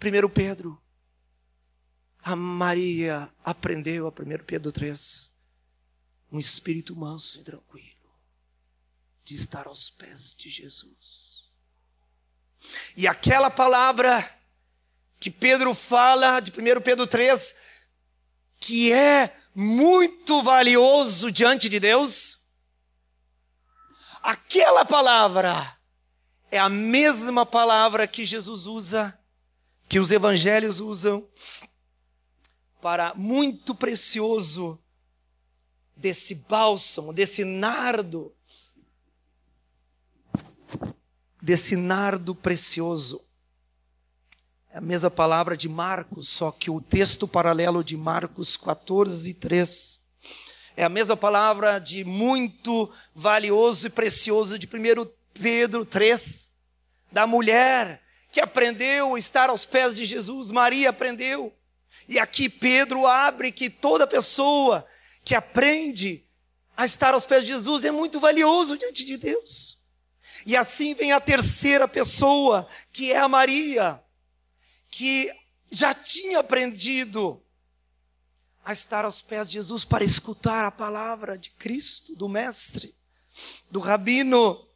Primeiro 0.00 0.30
Pedro, 0.30 0.82
a 2.22 2.34
Maria 2.34 3.30
aprendeu 3.44 4.06
a 4.06 4.08
1 4.08 4.44
Pedro 4.46 4.72
3, 4.72 5.30
um 6.32 6.40
espírito 6.40 6.96
manso 6.96 7.38
e 7.38 7.44
tranquilo, 7.44 8.10
de 9.22 9.34
estar 9.34 9.66
aos 9.66 9.90
pés 9.90 10.34
de 10.34 10.48
Jesus. 10.48 11.50
E 12.96 13.06
aquela 13.06 13.50
palavra 13.50 14.26
que 15.18 15.30
Pedro 15.30 15.74
fala, 15.74 16.40
de 16.40 16.50
1 16.50 16.80
Pedro 16.80 17.06
3, 17.06 17.54
que 18.58 18.90
é 18.94 19.36
muito 19.54 20.42
valioso 20.42 21.30
diante 21.30 21.68
de 21.68 21.78
Deus, 21.78 22.46
aquela 24.22 24.86
palavra 24.86 25.78
é 26.50 26.58
a 26.58 26.70
mesma 26.70 27.44
palavra 27.44 28.08
que 28.08 28.24
Jesus 28.24 28.64
usa, 28.64 29.19
que 29.90 29.98
os 29.98 30.12
evangelhos 30.12 30.78
usam 30.78 31.26
para 32.80 33.12
muito 33.14 33.74
precioso 33.74 34.78
desse 35.96 36.36
bálsamo, 36.36 37.12
desse 37.12 37.44
nardo, 37.44 38.32
desse 41.42 41.74
nardo 41.74 42.36
precioso. 42.36 43.20
É 44.70 44.78
a 44.78 44.80
mesma 44.80 45.10
palavra 45.10 45.56
de 45.56 45.68
Marcos, 45.68 46.28
só 46.28 46.52
que 46.52 46.70
o 46.70 46.80
texto 46.80 47.26
paralelo 47.26 47.82
de 47.82 47.96
Marcos 47.96 48.56
14, 48.56 49.34
3. 49.34 50.06
É 50.76 50.84
a 50.84 50.88
mesma 50.88 51.16
palavra 51.16 51.80
de 51.80 52.04
muito 52.04 52.88
valioso 53.12 53.88
e 53.88 53.90
precioso 53.90 54.56
de 54.56 54.68
1 54.68 55.10
Pedro 55.34 55.84
3, 55.84 56.48
da 57.10 57.26
mulher 57.26 58.00
que 58.30 58.40
aprendeu 58.40 59.14
a 59.14 59.18
estar 59.18 59.50
aos 59.50 59.64
pés 59.64 59.96
de 59.96 60.04
Jesus, 60.04 60.50
Maria 60.50 60.90
aprendeu. 60.90 61.54
E 62.08 62.18
aqui 62.18 62.48
Pedro 62.48 63.06
abre 63.06 63.52
que 63.52 63.68
toda 63.68 64.06
pessoa 64.06 64.86
que 65.24 65.34
aprende 65.34 66.24
a 66.76 66.84
estar 66.84 67.14
aos 67.14 67.24
pés 67.24 67.42
de 67.42 67.48
Jesus 67.48 67.84
é 67.84 67.90
muito 67.90 68.20
valioso 68.20 68.76
diante 68.78 69.04
de 69.04 69.16
Deus. 69.16 69.78
E 70.46 70.56
assim 70.56 70.94
vem 70.94 71.12
a 71.12 71.20
terceira 71.20 71.86
pessoa, 71.86 72.66
que 72.92 73.12
é 73.12 73.18
a 73.18 73.28
Maria, 73.28 74.02
que 74.90 75.30
já 75.70 75.92
tinha 75.92 76.40
aprendido 76.40 77.42
a 78.64 78.72
estar 78.72 79.04
aos 79.04 79.20
pés 79.20 79.48
de 79.48 79.54
Jesus 79.54 79.84
para 79.84 80.04
escutar 80.04 80.64
a 80.64 80.70
palavra 80.70 81.36
de 81.36 81.50
Cristo, 81.50 82.14
do 82.16 82.28
Mestre, 82.28 82.94
do 83.70 83.80
Rabino, 83.80 84.66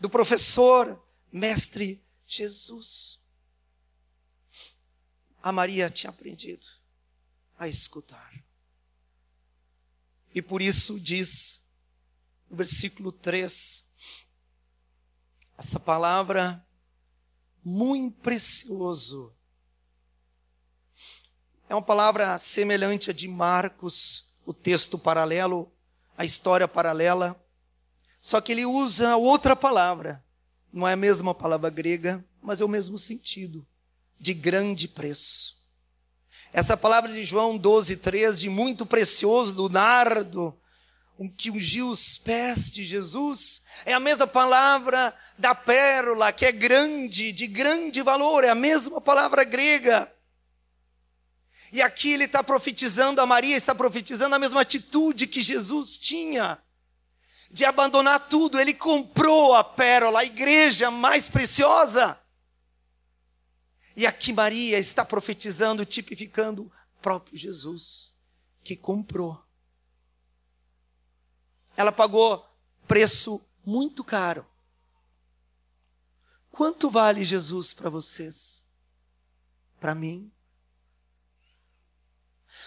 do 0.00 0.08
professor, 0.08 1.02
Mestre 1.32 2.04
Jesus 2.28 3.22
a 5.42 5.50
Maria 5.50 5.88
tinha 5.88 6.10
aprendido 6.10 6.66
a 7.58 7.66
escutar. 7.66 8.44
E 10.34 10.42
por 10.42 10.60
isso 10.60 11.00
diz 11.00 11.66
no 12.50 12.56
versículo 12.56 13.10
3, 13.10 13.88
essa 15.56 15.80
palavra 15.80 16.64
muito 17.64 18.20
precioso. 18.20 19.34
É 21.68 21.74
uma 21.74 21.82
palavra 21.82 22.38
semelhante 22.38 23.10
a 23.10 23.12
de 23.12 23.26
Marcos, 23.26 24.30
o 24.44 24.54
texto 24.54 24.98
paralelo, 24.98 25.70
a 26.16 26.24
história 26.24 26.68
paralela. 26.68 27.42
Só 28.20 28.40
que 28.40 28.52
ele 28.52 28.64
usa 28.64 29.16
outra 29.16 29.54
palavra. 29.54 30.24
Não 30.72 30.86
é 30.86 30.92
a 30.92 30.96
mesma 30.96 31.34
palavra 31.34 31.70
grega, 31.70 32.24
mas 32.42 32.60
é 32.60 32.64
o 32.64 32.68
mesmo 32.68 32.98
sentido 32.98 33.66
de 34.18 34.34
grande 34.34 34.88
preço. 34.88 35.58
Essa 36.52 36.76
palavra 36.76 37.12
de 37.12 37.24
João 37.24 37.56
12, 37.56 37.98
13, 37.98 38.40
de 38.40 38.48
muito 38.48 38.86
precioso, 38.86 39.54
do 39.54 39.68
nardo, 39.68 40.58
que 41.36 41.50
ungiu 41.50 41.88
os 41.88 42.16
pés 42.18 42.70
de 42.70 42.84
Jesus, 42.84 43.62
é 43.84 43.92
a 43.92 44.00
mesma 44.00 44.26
palavra 44.26 45.14
da 45.36 45.54
pérola, 45.54 46.32
que 46.32 46.46
é 46.46 46.52
grande, 46.52 47.32
de 47.32 47.46
grande 47.46 48.02
valor, 48.02 48.44
é 48.44 48.50
a 48.50 48.54
mesma 48.54 49.00
palavra 49.00 49.44
grega. 49.44 50.12
E 51.72 51.82
aqui 51.82 52.12
ele 52.12 52.24
está 52.24 52.42
profetizando, 52.42 53.20
a 53.20 53.26
Maria 53.26 53.56
está 53.56 53.74
profetizando 53.74 54.34
a 54.34 54.38
mesma 54.38 54.62
atitude 54.62 55.26
que 55.26 55.42
Jesus 55.42 55.98
tinha, 55.98 56.58
de 57.50 57.64
abandonar 57.64 58.28
tudo. 58.28 58.58
Ele 58.58 58.74
comprou 58.74 59.54
a 59.54 59.64
pérola, 59.64 60.20
a 60.20 60.24
igreja 60.24 60.90
mais 60.90 61.28
preciosa. 61.28 62.20
E 63.96 64.06
aqui 64.06 64.32
Maria 64.32 64.78
está 64.78 65.04
profetizando, 65.04 65.84
tipificando 65.84 66.62
o 66.62 66.72
próprio 67.02 67.36
Jesus, 67.36 68.14
que 68.62 68.76
comprou. 68.76 69.42
Ela 71.76 71.90
pagou 71.90 72.46
preço 72.86 73.44
muito 73.64 74.04
caro. 74.04 74.46
Quanto 76.50 76.90
vale 76.90 77.24
Jesus 77.24 77.72
para 77.72 77.90
vocês? 77.90 78.66
Para 79.80 79.94
mim? 79.94 80.32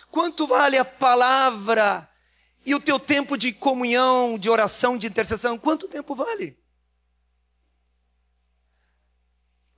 Quanto 0.10 0.46
vale 0.46 0.78
a 0.78 0.86
palavra 0.86 2.11
e 2.65 2.76
o 2.76 2.80
teu 2.80 3.00
tempo 3.00 3.38
de 3.38 3.52
comunhão, 3.52 4.38
de 4.38 4.50
oração, 4.50 4.97
de 4.97 5.08
intercessão? 5.08 5.58
Quanto 5.58 5.88
tempo 5.88 6.13
vale? 6.15 6.58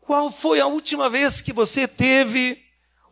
Qual 0.02 0.30
foi 0.30 0.60
a 0.60 0.68
última 0.68 1.10
vez 1.10 1.42
que 1.42 1.54
você 1.54 1.88
teve 1.88 2.62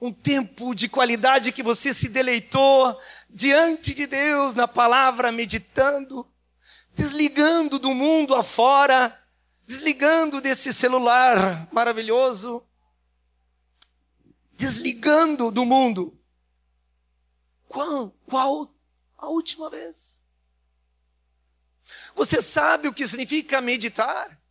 um 0.02 0.12
tempo 0.12 0.74
de 0.74 0.90
qualidade 0.90 1.52
que 1.52 1.62
você 1.62 1.94
se 1.94 2.10
deleitou 2.10 3.00
diante 3.30 3.94
de 3.94 4.08
Deus 4.08 4.56
na 4.56 4.68
palavra, 4.68 5.32
meditando, 5.32 6.28
desligando 6.94 7.80
do 7.80 7.94
mundo 7.94 8.36
afora, 8.36 9.18
desligando 9.66 10.42
desse 10.42 10.74
celular 10.74 11.68
maravilhoso, 11.72 12.66
desligando 14.54 15.52
do 15.52 15.66
mundo? 15.66 16.20
Qual, 17.70 18.14
qual 18.26 18.71
a 19.22 19.30
última 19.30 19.70
vez? 19.70 20.26
Você 22.16 22.42
sabe 22.42 22.88
o 22.88 22.94
que 22.94 23.08
significa 23.08 23.62
meditar? 23.62 24.42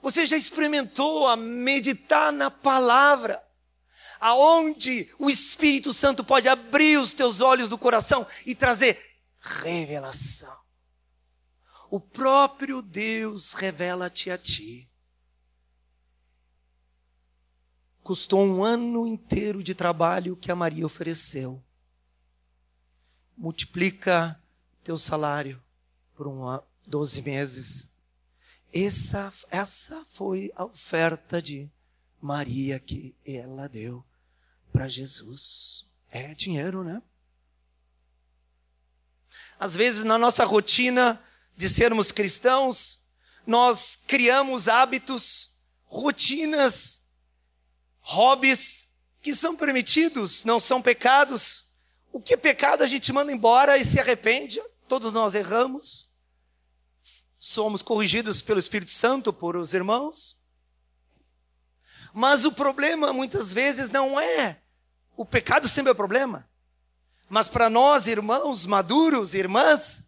Você 0.00 0.26
já 0.26 0.36
experimentou 0.36 1.26
a 1.26 1.36
meditar 1.36 2.32
na 2.32 2.50
palavra? 2.50 3.42
Aonde 4.20 5.12
o 5.18 5.28
Espírito 5.28 5.92
Santo 5.92 6.24
pode 6.24 6.48
abrir 6.48 6.98
os 6.98 7.12
teus 7.12 7.40
olhos 7.40 7.68
do 7.68 7.76
coração 7.76 8.26
e 8.46 8.54
trazer 8.54 8.98
revelação. 9.40 10.56
O 11.90 12.00
próprio 12.00 12.80
Deus 12.80 13.52
revela-te 13.52 14.30
a 14.30 14.38
ti. 14.38 14.90
Custou 18.02 18.44
um 18.44 18.64
ano 18.64 19.06
inteiro 19.06 19.62
de 19.62 19.74
trabalho 19.74 20.36
que 20.36 20.52
a 20.52 20.56
Maria 20.56 20.86
ofereceu. 20.86 21.65
Multiplica 23.36 24.40
teu 24.82 24.96
salário 24.96 25.62
por 26.14 26.26
um, 26.26 26.60
12 26.86 27.22
meses 27.22 27.96
essa, 28.84 29.32
essa 29.50 30.04
foi 30.06 30.52
a 30.54 30.64
oferta 30.64 31.40
de 31.40 31.70
Maria 32.20 32.78
que 32.78 33.16
ela 33.24 33.68
deu 33.68 34.04
para 34.72 34.88
Jesus. 34.88 35.86
É 36.10 36.34
dinheiro, 36.34 36.84
né? 36.84 37.00
Às 39.58 39.74
vezes, 39.74 40.04
na 40.04 40.18
nossa 40.18 40.44
rotina 40.44 41.22
de 41.56 41.68
sermos 41.68 42.12
cristãos, 42.12 43.04
nós 43.46 43.98
criamos 44.06 44.68
hábitos, 44.68 45.54
rotinas, 45.86 47.06
hobbies 48.00 48.88
que 49.22 49.34
são 49.34 49.56
permitidos, 49.56 50.44
não 50.44 50.60
são 50.60 50.82
pecados. 50.82 51.65
O 52.16 52.20
que 52.22 52.32
é 52.32 52.36
pecado 52.38 52.82
a 52.82 52.86
gente 52.86 53.12
manda 53.12 53.30
embora 53.30 53.76
e 53.76 53.84
se 53.84 54.00
arrepende. 54.00 54.58
Todos 54.88 55.12
nós 55.12 55.34
erramos 55.34 56.06
somos 57.38 57.82
corrigidos 57.82 58.40
pelo 58.40 58.58
Espírito 58.58 58.90
Santo 58.90 59.34
por 59.34 59.54
os 59.54 59.74
irmãos. 59.74 60.40
Mas 62.14 62.46
o 62.46 62.52
problema 62.52 63.12
muitas 63.12 63.52
vezes 63.52 63.90
não 63.90 64.18
é 64.18 64.62
o 65.14 65.26
pecado 65.26 65.68
sempre 65.68 65.90
é 65.90 65.92
o 65.92 65.94
problema. 65.94 66.48
Mas 67.28 67.48
para 67.48 67.68
nós, 67.68 68.06
irmãos 68.06 68.64
maduros, 68.64 69.34
irmãs, 69.34 70.06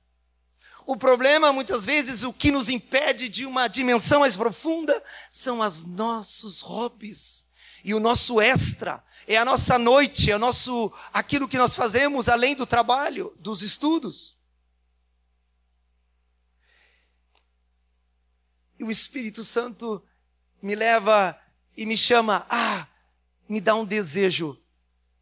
o 0.86 0.96
problema 0.96 1.52
muitas 1.52 1.84
vezes 1.84 2.24
o 2.24 2.32
que 2.32 2.50
nos 2.50 2.70
impede 2.70 3.28
de 3.28 3.44
uma 3.44 3.68
dimensão 3.68 4.20
mais 4.20 4.34
profunda 4.34 5.04
são 5.30 5.60
os 5.60 5.84
nossos 5.84 6.62
hobbies. 6.62 7.46
E 7.84 7.92
o 7.92 8.00
nosso 8.00 8.40
extra 8.40 9.04
é 9.28 9.36
a 9.36 9.44
nossa 9.44 9.78
noite, 9.78 10.30
é 10.30 10.36
o 10.36 10.38
nosso 10.38 10.90
aquilo 11.12 11.46
que 11.46 11.58
nós 11.58 11.76
fazemos 11.76 12.30
além 12.30 12.56
do 12.56 12.64
trabalho, 12.64 13.36
dos 13.38 13.60
estudos. 13.60 14.38
E 18.78 18.84
o 18.84 18.90
Espírito 18.90 19.44
Santo 19.44 20.02
me 20.62 20.74
leva 20.74 21.38
e 21.76 21.84
me 21.84 21.94
chama, 21.94 22.46
ah, 22.48 22.88
me 23.46 23.60
dá 23.60 23.74
um 23.74 23.84
desejo. 23.84 24.58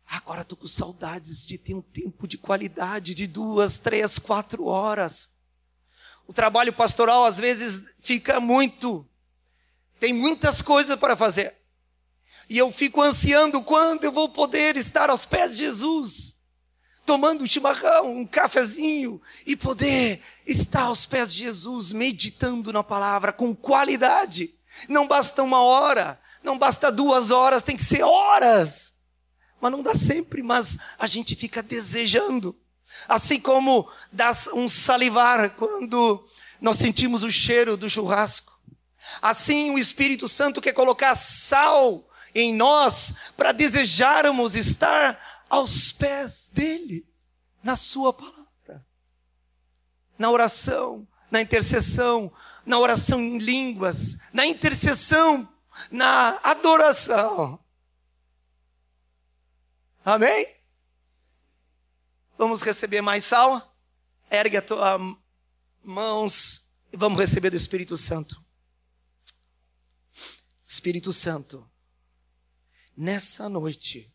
Agora 0.07 0.43
estou 0.43 0.57
com 0.57 0.69
saudades 0.69 1.45
de 1.45 1.59
ter 1.59 1.75
um 1.75 1.83
tempo 1.83 2.29
de 2.29 2.39
qualidade 2.39 3.13
de 3.13 3.27
duas, 3.27 3.77
três, 3.77 4.21
quatro 4.21 4.67
horas. 4.67 5.35
O 6.29 6.33
trabalho 6.33 6.73
pastoral 6.73 7.25
às 7.25 7.39
vezes 7.39 7.97
fica 8.01 8.39
muito, 8.39 9.05
tem 9.99 10.13
muitas 10.13 10.63
coisas 10.63 10.97
para 10.97 11.17
fazer. 11.17 11.66
E 12.49 12.59
eu 12.59 12.71
fico 12.71 13.03
ansiando 13.03 13.63
quando 13.63 14.05
eu 14.05 14.13
vou 14.13 14.29
poder 14.29 14.77
estar 14.77 15.11
aos 15.11 15.25
pés 15.25 15.53
de 15.53 15.59
Jesus, 15.59 16.41
tomando 17.05 17.43
um 17.43 17.47
chimarrão, 17.47 18.17
um 18.17 18.27
cafezinho 18.27 19.21
e 19.45 19.57
poder 19.57 20.23
estar 20.47 20.83
aos 20.83 21.05
pés 21.07 21.33
de 21.33 21.41
Jesus, 21.41 21.93
meditando 21.93 22.73
na 22.73 22.85
palavra 22.85 23.33
com 23.33 23.55
qualidade. 23.55 24.55
Não 24.89 25.09
basta 25.09 25.43
uma 25.43 25.63
hora, 25.63 26.21
não 26.43 26.57
basta 26.57 26.93
duas 26.93 27.31
horas, 27.31 27.63
tem 27.63 27.77
que 27.77 27.85
ser 27.85 28.03
horas. 28.03 28.99
Mas 29.61 29.73
não 29.73 29.83
dá 29.83 29.95
sempre, 29.95 30.43
mas 30.43 30.79
a 30.99 31.07
gente 31.07 31.35
fica 31.35 31.63
desejando. 31.63 32.57
Assim 33.09 33.41
como 33.41 33.89
dá 34.13 34.33
um 34.55 34.69
salivar 34.69 35.51
quando 35.57 36.25
nós 36.61 36.77
sentimos 36.77 37.23
o 37.23 37.31
cheiro 37.31 37.77
do 37.77 37.91
churrasco. 37.91 38.53
Assim 39.21 39.71
o 39.71 39.79
Espírito 39.79 40.29
Santo 40.29 40.61
quer 40.61 40.73
colocar 40.73 41.15
sal 41.15 42.07
em 42.41 42.55
nós 42.55 43.33
para 43.37 43.53
desejarmos 43.53 44.55
estar 44.55 45.45
aos 45.49 45.93
pés 45.93 46.51
dele, 46.53 47.07
na 47.63 47.77
sua 47.77 48.13
palavra. 48.13 48.87
Na 50.19 50.31
oração, 50.31 51.07
na 51.31 51.41
intercessão, 51.41 52.33
na 52.65 52.79
oração 52.79 53.21
em 53.21 53.39
línguas, 53.39 54.19
na 54.33 54.47
intercessão, 54.47 55.49
na 55.91 56.39
adoração. 56.43 57.59
Amém? 60.05 60.47
Vamos 62.39 62.63
receber 62.63 63.01
mais 63.01 63.25
sal? 63.25 63.75
Ergue 64.31 64.59
a 64.59 64.63
tua 64.63 64.99
mãos 65.83 66.73
e 66.93 66.97
vamos 66.97 67.19
receber 67.19 67.51
do 67.51 67.57
Espírito 67.57 67.97
Santo. 67.97 68.45
Espírito 70.67 71.13
Santo, 71.13 71.69
nessa 72.97 73.49
noite, 73.49 74.13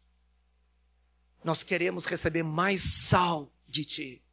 nós 1.43 1.63
queremos 1.63 2.05
receber 2.05 2.43
mais 2.43 2.81
sal 2.81 3.51
de 3.67 3.85
Ti. 3.85 4.23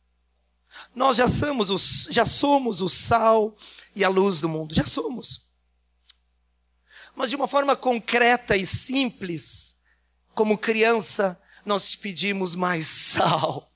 Nós 0.94 1.16
já 1.16 1.26
somos, 1.26 1.70
o, 1.70 2.12
já 2.12 2.24
somos 2.24 2.80
o 2.80 2.88
sal 2.88 3.56
e 3.94 4.04
a 4.04 4.08
luz 4.08 4.40
do 4.40 4.48
mundo, 4.48 4.74
já 4.74 4.86
somos. 4.86 5.46
Mas 7.14 7.30
de 7.30 7.36
uma 7.36 7.48
forma 7.48 7.74
concreta 7.74 8.56
e 8.56 8.66
simples, 8.66 9.78
como 10.34 10.58
criança, 10.58 11.40
nós 11.64 11.90
te 11.90 11.98
pedimos 11.98 12.54
mais 12.54 12.86
sal. 12.86 13.72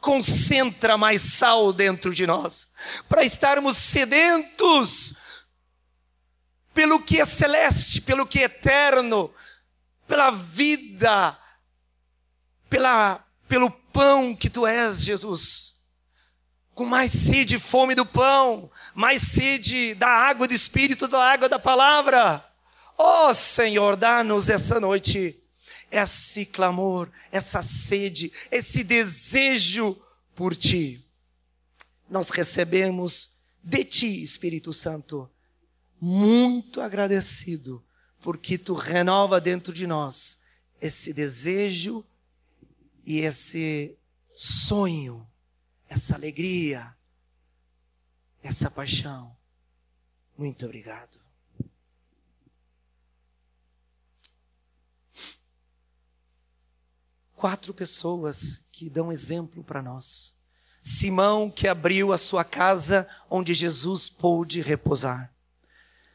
Concentra 0.00 0.98
mais 0.98 1.22
sal 1.22 1.72
dentro 1.72 2.14
de 2.14 2.26
nós, 2.26 2.72
para 3.08 3.24
estarmos 3.24 3.78
sedentos 3.78 5.16
pelo 6.74 7.00
que 7.00 7.20
é 7.20 7.24
celeste, 7.24 8.02
pelo 8.02 8.26
que 8.26 8.40
é 8.40 8.42
eterno, 8.42 9.32
pela 10.06 10.30
vida, 10.30 11.38
pela, 12.68 13.24
pelo 13.48 13.70
pão 13.70 14.34
que 14.34 14.50
tu 14.50 14.66
és, 14.66 15.04
Jesus. 15.04 15.74
Com 16.74 16.84
mais 16.84 17.12
sede 17.12 17.56
e 17.56 17.60
fome 17.60 17.94
do 17.94 18.04
pão, 18.04 18.70
mais 18.94 19.22
sede 19.22 19.94
da 19.94 20.08
água 20.08 20.48
do 20.48 20.54
Espírito, 20.54 21.06
da 21.06 21.32
água 21.32 21.48
da 21.48 21.58
palavra. 21.58 22.44
Ó 22.98 23.28
oh, 23.28 23.34
Senhor, 23.34 23.96
dá-nos 23.96 24.48
essa 24.48 24.80
noite 24.80 25.40
esse 25.94 26.44
clamor, 26.46 27.10
essa 27.30 27.62
sede, 27.62 28.32
esse 28.50 28.82
desejo 28.82 29.96
por 30.34 30.56
ti. 30.56 31.04
Nós 32.08 32.30
recebemos 32.30 33.34
de 33.62 33.84
ti, 33.84 34.22
Espírito 34.22 34.72
Santo, 34.72 35.30
muito 36.00 36.80
agradecido, 36.80 37.82
porque 38.24 38.56
tu 38.56 38.72
renova 38.72 39.38
dentro 39.38 39.70
de 39.70 39.86
nós 39.86 40.40
esse 40.80 41.12
desejo 41.12 42.02
e 43.04 43.18
esse 43.18 43.98
sonho, 44.34 45.28
essa 45.86 46.14
alegria, 46.14 46.96
essa 48.42 48.70
paixão. 48.70 49.36
Muito 50.38 50.64
obrigado. 50.64 51.22
quatro 57.36 57.74
pessoas 57.74 58.66
que 58.72 58.88
dão 58.88 59.12
exemplo 59.12 59.62
para 59.62 59.82
nós. 59.82 60.34
Simão, 60.82 61.50
que 61.50 61.68
abriu 61.68 62.10
a 62.10 62.16
sua 62.16 62.42
casa 62.42 63.06
onde 63.28 63.52
Jesus 63.52 64.08
pôde 64.08 64.62
repousar. 64.62 65.30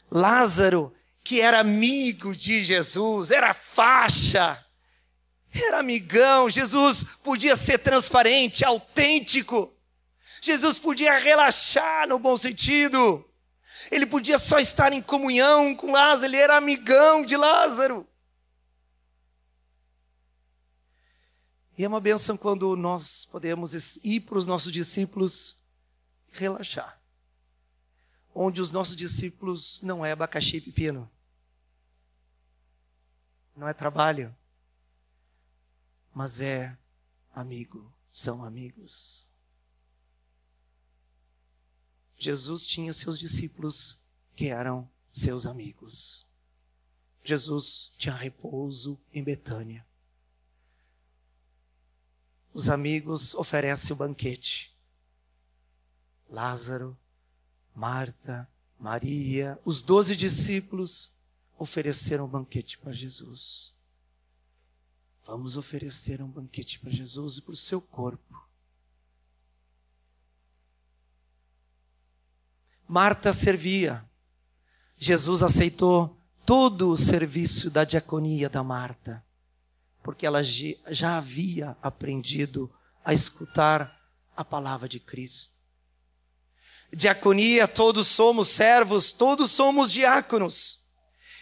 Lázaro, 0.09 0.91
que 1.29 1.41
era 1.41 1.59
amigo 1.59 2.35
de 2.35 2.63
Jesus, 2.63 3.29
era 3.29 3.53
faixa, 3.53 4.65
era 5.53 5.77
amigão. 5.77 6.49
Jesus 6.49 7.03
podia 7.23 7.55
ser 7.55 7.77
transparente, 7.77 8.65
autêntico. 8.65 9.71
Jesus 10.41 10.79
podia 10.79 11.19
relaxar 11.19 12.07
no 12.07 12.17
bom 12.17 12.35
sentido. 12.35 13.23
Ele 13.91 14.07
podia 14.07 14.39
só 14.39 14.57
estar 14.57 14.91
em 14.91 15.03
comunhão 15.03 15.75
com 15.75 15.91
Lázaro, 15.91 16.25
ele 16.25 16.37
era 16.37 16.57
amigão 16.57 17.23
de 17.23 17.37
Lázaro. 17.37 18.09
E 21.77 21.85
é 21.85 21.87
uma 21.87 22.01
benção 22.01 22.35
quando 22.35 22.75
nós 22.75 23.25
podemos 23.25 23.99
ir 24.03 24.21
para 24.21 24.39
os 24.39 24.47
nossos 24.47 24.71
discípulos 24.71 25.61
relaxar. 26.31 26.99
Onde 28.33 28.61
os 28.61 28.71
nossos 28.71 28.95
discípulos 28.95 29.79
não 29.83 30.03
é 30.03 30.11
abacaxi 30.11 30.57
e 30.57 30.61
pepino. 30.61 31.07
Não 33.59 33.67
é 33.67 33.73
trabalho. 33.73 34.35
Mas 36.13 36.39
é 36.39 36.75
amigo. 37.33 37.93
São 38.09 38.43
amigos. 38.43 39.27
Jesus 42.17 42.65
tinha 42.65 42.91
seus 42.93 43.19
discípulos 43.19 44.01
que 44.35 44.47
eram 44.47 44.89
seus 45.11 45.45
amigos. 45.45 46.25
Jesus 47.23 47.93
tinha 47.97 48.15
repouso 48.15 48.99
em 49.13 49.23
Betânia 49.23 49.85
os 52.53 52.69
amigos 52.69 53.33
oferecem 53.35 53.93
o 53.93 53.95
banquete. 53.95 54.75
Lázaro, 56.29 56.97
Marta, 57.73 58.47
Maria, 58.77 59.59
os 59.63 59.81
doze 59.81 60.15
discípulos 60.15 61.15
ofereceram 61.59 62.25
um 62.25 62.29
banquete 62.29 62.79
para 62.79 62.91
Jesus. 62.91 63.75
Vamos 65.25 65.55
oferecer 65.55 66.21
um 66.21 66.27
banquete 66.27 66.79
para 66.79 66.89
Jesus 66.89 67.37
e 67.37 67.41
para 67.43 67.53
o 67.53 67.55
seu 67.55 67.79
corpo. 67.79 68.43
Marta 72.87 73.31
servia. 73.31 74.03
Jesus 74.97 75.43
aceitou 75.43 76.17
todo 76.43 76.89
o 76.89 76.97
serviço 76.97 77.69
da 77.69 77.83
diaconia 77.83 78.49
da 78.49 78.63
Marta 78.63 79.23
porque 80.09 80.25
ela 80.25 80.41
já 80.41 81.17
havia 81.17 81.77
aprendido 81.81 82.73
a 83.03 83.13
escutar 83.13 84.01
a 84.35 84.43
palavra 84.43 84.87
de 84.87 84.99
Cristo. 84.99 85.59
Diaconia, 86.91 87.67
todos 87.67 88.07
somos 88.07 88.47
servos, 88.47 89.11
todos 89.11 89.51
somos 89.51 89.91
diáconos. 89.91 90.78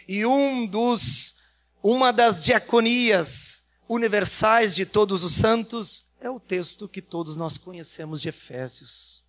E 0.08 0.24
um 0.24 0.66
dos, 0.66 1.42
uma 1.82 2.10
das 2.10 2.42
diaconias 2.42 3.66
universais 3.86 4.74
de 4.74 4.86
todos 4.86 5.22
os 5.22 5.34
santos 5.34 6.08
é 6.18 6.30
o 6.30 6.40
texto 6.40 6.88
que 6.88 7.02
todos 7.02 7.36
nós 7.36 7.58
conhecemos 7.58 8.22
de 8.22 8.30
Efésios 8.30 9.22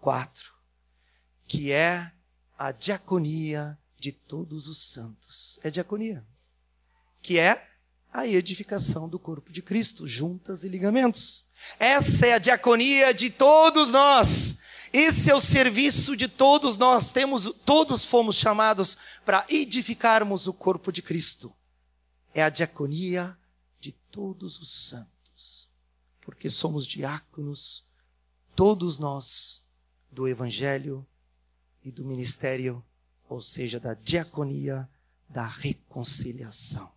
4, 0.00 0.52
que 1.46 1.70
é 1.70 2.10
a 2.58 2.72
diaconia 2.72 3.78
de 3.96 4.10
todos 4.10 4.66
os 4.66 4.90
santos. 4.90 5.60
É 5.62 5.70
diaconia. 5.70 6.26
Que 7.22 7.38
é 7.38 7.68
a 8.12 8.26
edificação 8.26 9.08
do 9.08 9.18
corpo 9.18 9.52
de 9.52 9.62
Cristo, 9.62 10.06
juntas 10.06 10.64
e 10.64 10.68
ligamentos. 10.68 11.46
Essa 11.78 12.26
é 12.26 12.32
a 12.34 12.38
diaconia 12.38 13.14
de 13.14 13.30
todos 13.30 13.92
nós. 13.92 14.58
Esse 14.92 15.30
é 15.30 15.34
o 15.34 15.40
serviço 15.40 16.16
de 16.16 16.28
todos 16.28 16.78
nós. 16.78 17.12
Temos, 17.12 17.52
todos 17.64 18.04
fomos 18.04 18.36
chamados 18.36 18.96
para 19.24 19.44
edificarmos 19.48 20.46
o 20.46 20.52
corpo 20.52 20.92
de 20.92 21.02
Cristo. 21.02 21.54
é 22.34 22.42
a 22.42 22.50
diaconia 22.50 23.36
de 23.80 23.90
todos 23.92 24.60
os 24.60 24.88
santos, 24.88 25.68
porque 26.20 26.48
somos 26.48 26.86
diáconos, 26.86 27.84
todos 28.54 28.98
nós, 28.98 29.62
do 30.12 30.28
Evangelho 30.28 31.06
e 31.82 31.90
do 31.90 32.04
ministério, 32.04 32.84
ou 33.28 33.42
seja, 33.42 33.80
da 33.80 33.94
diaconia 33.94 34.88
da 35.28 35.46
reconciliação. 35.46 36.92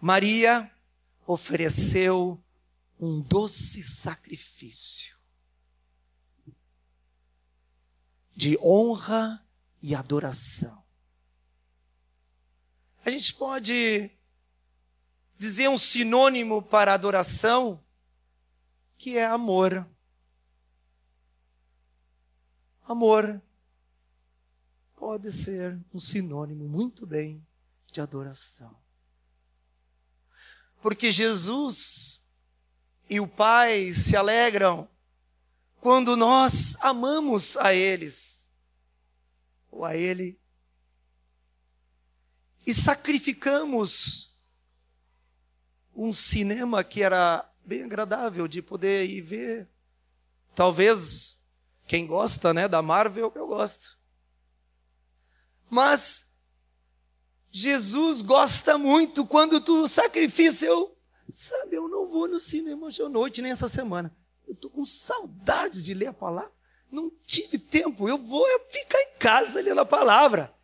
Maria 0.00 0.70
ofereceu 1.26 2.38
um 3.00 3.20
doce 3.20 3.82
sacrifício 3.82 5.15
de 8.36 8.58
honra 8.58 9.42
e 9.80 9.94
adoração. 9.94 10.84
A 13.04 13.10
gente 13.10 13.34
pode 13.34 14.10
dizer 15.38 15.68
um 15.68 15.78
sinônimo 15.78 16.62
para 16.62 16.92
adoração 16.92 17.82
que 18.98 19.16
é 19.16 19.24
amor. 19.24 19.88
Amor 22.84 23.40
pode 24.94 25.30
ser 25.32 25.78
um 25.92 25.98
sinônimo 25.98 26.68
muito 26.68 27.06
bem 27.06 27.44
de 27.92 28.00
adoração. 28.00 28.76
Porque 30.80 31.10
Jesus 31.10 32.28
e 33.08 33.18
o 33.20 33.26
Pai 33.26 33.92
se 33.92 34.16
alegram 34.16 34.88
quando 35.86 36.16
nós 36.16 36.76
amamos 36.80 37.56
a 37.58 37.72
eles, 37.72 38.52
ou 39.70 39.84
a 39.84 39.96
Ele, 39.96 40.36
e 42.66 42.74
sacrificamos 42.74 44.36
um 45.94 46.12
cinema 46.12 46.82
que 46.82 47.04
era 47.04 47.48
bem 47.64 47.84
agradável 47.84 48.48
de 48.48 48.60
poder 48.60 49.08
ir 49.08 49.20
ver. 49.20 49.68
Talvez 50.56 51.46
quem 51.86 52.04
gosta, 52.04 52.52
né, 52.52 52.66
da 52.66 52.82
Marvel, 52.82 53.30
eu 53.36 53.46
gosto. 53.46 53.96
Mas 55.70 56.32
Jesus 57.48 58.22
gosta 58.22 58.76
muito 58.76 59.24
quando 59.24 59.60
tu 59.60 59.86
sacrifica, 59.86 60.64
eu, 60.64 60.98
sabe, 61.30 61.76
eu 61.76 61.88
não 61.88 62.10
vou 62.10 62.26
no 62.26 62.40
cinema 62.40 62.88
hoje 62.88 63.00
à 63.00 63.08
noite 63.08 63.40
nem 63.40 63.52
essa 63.52 63.68
semana. 63.68 64.12
Eu 64.46 64.54
estou 64.54 64.70
com 64.70 64.86
saudades 64.86 65.84
de 65.84 65.94
ler 65.94 66.06
a 66.08 66.12
palavra. 66.12 66.52
Não 66.90 67.10
tive 67.26 67.58
tempo. 67.58 68.08
Eu 68.08 68.18
vou 68.18 68.44
ficar 68.70 69.00
em 69.00 69.18
casa 69.18 69.60
lendo 69.60 69.80
a 69.80 69.86
palavra. 69.86 70.54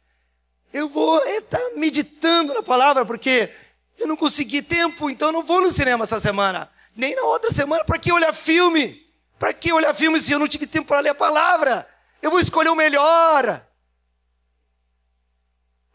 Eu 0.72 0.88
vou 0.88 1.18
estar 1.26 1.58
tá 1.58 1.70
meditando 1.76 2.54
na 2.54 2.62
palavra, 2.62 3.04
porque 3.04 3.52
eu 3.98 4.06
não 4.06 4.16
consegui 4.16 4.62
tempo, 4.62 5.10
então 5.10 5.28
eu 5.28 5.32
não 5.32 5.42
vou 5.42 5.60
no 5.60 5.70
cinema 5.70 6.04
essa 6.04 6.20
semana. 6.20 6.70
Nem 6.96 7.14
na 7.14 7.22
outra 7.22 7.50
semana. 7.50 7.84
Para 7.84 7.98
que 7.98 8.12
olhar 8.12 8.32
filme? 8.32 9.06
Para 9.38 9.52
que 9.52 9.72
olhar 9.72 9.94
filme 9.94 10.20
se 10.20 10.32
eu 10.32 10.38
não 10.38 10.48
tive 10.48 10.66
tempo 10.66 10.88
para 10.88 11.00
ler 11.00 11.10
a 11.10 11.14
palavra? 11.14 11.88
Eu 12.22 12.30
vou 12.30 12.38
escolher 12.38 12.70
o 12.70 12.76
melhor. 12.76 13.66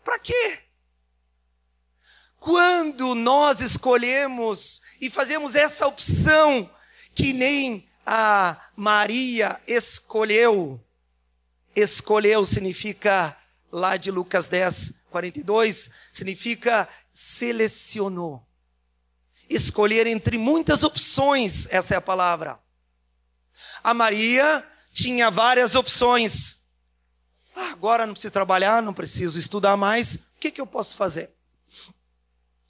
Para 0.03 0.19
quê? 0.19 0.59
Quando 2.39 3.15
nós 3.15 3.61
escolhemos 3.61 4.81
e 5.01 5.09
fazemos 5.09 5.55
essa 5.55 5.87
opção 5.87 6.69
que 7.17 7.33
nem 7.33 7.89
a 8.05 8.61
Maria 8.75 9.59
escolheu. 9.65 10.79
Escolheu 11.75 12.45
significa, 12.45 13.35
lá 13.71 13.97
de 13.97 14.11
Lucas 14.11 14.47
10, 14.47 15.01
42, 15.09 15.89
significa 16.13 16.87
selecionou. 17.11 18.45
Escolher 19.49 20.05
entre 20.05 20.37
muitas 20.37 20.83
opções, 20.83 21.67
essa 21.71 21.95
é 21.95 21.97
a 21.97 22.01
palavra. 22.01 22.59
A 23.83 23.95
Maria 23.95 24.63
tinha 24.93 25.31
várias 25.31 25.73
opções. 25.73 26.67
Ah, 27.55 27.71
agora 27.71 28.05
não 28.05 28.13
preciso 28.13 28.31
trabalhar, 28.31 28.83
não 28.83 28.93
preciso 28.93 29.39
estudar 29.39 29.75
mais. 29.75 30.15
O 30.15 30.39
que, 30.39 30.51
que 30.51 30.61
eu 30.61 30.67
posso 30.67 30.95
fazer? 30.95 31.31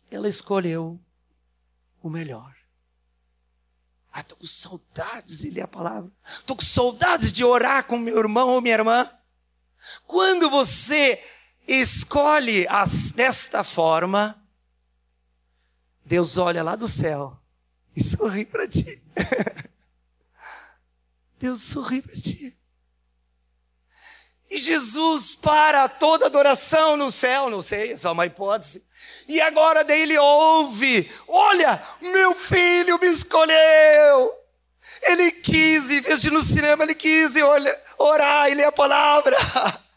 Ela 0.09 0.29
escolheu 0.29 0.97
o 2.01 2.09
melhor. 2.09 2.56
Ah, 4.17 4.21
estou 4.21 4.37
com 4.39 4.47
saudades 4.47 5.41
de 5.41 5.51
ler 5.51 5.61
a 5.61 5.67
palavra. 5.67 6.11
Estou 6.39 6.55
com 6.55 6.63
saudades 6.63 7.31
de 7.31 7.43
orar 7.43 7.85
com 7.85 7.99
meu 7.99 8.17
irmão 8.17 8.49
ou 8.49 8.59
minha 8.59 8.73
irmã. 8.73 9.07
Quando 10.07 10.49
você 10.49 11.23
escolhe 11.67 12.67
as, 12.67 13.11
desta 13.11 13.63
forma, 13.63 14.43
Deus 16.03 16.35
olha 16.35 16.63
lá 16.63 16.75
do 16.75 16.87
céu 16.87 17.39
e 17.95 18.03
sorri 18.03 18.43
para 18.43 18.67
ti. 18.67 19.03
Deus 21.37 21.61
sorri 21.61 22.01
para 22.01 22.15
ti. 22.15 22.57
E 24.49 24.57
Jesus 24.57 25.35
para 25.35 25.87
toda 25.87 26.25
adoração 26.25 26.97
no 26.97 27.11
céu, 27.11 27.51
não 27.51 27.61
sei, 27.61 27.91
é 27.91 27.95
só 27.95 28.13
uma 28.13 28.25
hipótese. 28.25 28.83
E 29.27 29.41
agora 29.41 29.83
daí 29.83 30.01
ele 30.01 30.17
ouve: 30.17 31.11
Olha, 31.27 31.81
meu 32.01 32.33
filho 32.33 32.99
me 32.99 33.07
escolheu. 33.07 34.33
Ele 35.01 35.31
quis, 35.31 35.87
vez 36.01 36.21
de 36.21 36.29
no 36.31 36.41
cinema, 36.41 36.83
ele 36.83 36.95
quis 36.95 37.33
orar 37.97 38.49
e 38.49 38.53
ler 38.53 38.65
a 38.65 38.71
palavra. 38.71 39.35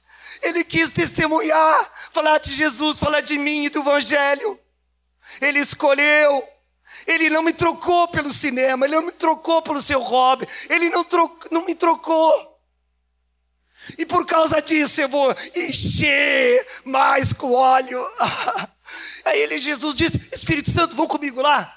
Ele 0.43 0.65
quis 0.65 0.91
testemunhar, 0.91 1.93
falar 2.13 2.39
de 2.39 2.51
Jesus, 2.53 2.99
falar 2.99 3.21
de 3.21 3.37
mim 3.37 3.65
e 3.65 3.69
do 3.69 3.81
Evangelho. 3.81 4.59
Ele 5.39 5.59
escolheu. 5.59 6.49
Ele 7.07 7.31
não 7.31 7.43
me 7.43 7.53
trocou 7.53 8.09
pelo 8.09 8.33
cinema, 8.33 8.85
ele 8.85 8.95
não 8.95 9.03
me 9.03 9.13
trocou 9.13 9.63
pelo 9.63 9.81
seu 9.81 10.01
hobby, 10.01 10.47
ele 10.69 10.91
não, 10.91 11.07
não 11.51 11.65
me 11.65 11.75
trocou. 11.75 12.50
E 13.97 14.05
por 14.07 14.27
causa 14.27 14.61
disso 14.61 15.01
eu 15.01 15.09
vou 15.09 15.35
encher 15.55 16.67
mais 16.85 17.33
com 17.33 17.53
óleo. 17.53 18.05
Aí 19.25 19.41
ele, 19.41 19.59
Jesus 19.59 19.95
disse: 19.95 20.29
Espírito 20.33 20.71
Santo, 20.71 20.97
vão 20.97 21.07
comigo 21.07 21.41
lá. 21.41 21.77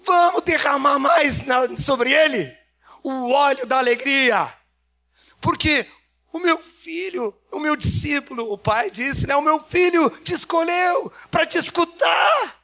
Vamos 0.00 0.42
derramar 0.42 0.98
mais 0.98 1.44
na, 1.44 1.76
sobre 1.78 2.12
ele 2.12 2.56
o 3.02 3.30
óleo 3.30 3.66
da 3.66 3.78
alegria. 3.78 4.52
Porque 5.40 5.86
o 6.32 6.38
meu 6.38 6.58
filho, 6.58 7.34
o 7.52 7.60
meu 7.60 7.76
discípulo, 7.76 8.52
o 8.52 8.58
pai 8.58 8.90
disse, 8.90 9.26
né? 9.26 9.36
O 9.36 9.42
meu 9.42 9.62
filho 9.62 10.10
te 10.22 10.34
escolheu 10.34 11.12
para 11.30 11.46
te 11.46 11.58
escutar, 11.58 12.60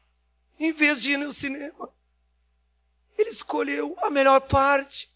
em 0.59 0.72
vez 0.72 1.03
de 1.03 1.12
ir 1.12 1.16
no 1.16 1.32
cinema. 1.32 1.92
Ele 3.16 3.30
escolheu 3.30 3.96
a 4.03 4.11
melhor 4.11 4.40
parte. 4.40 5.11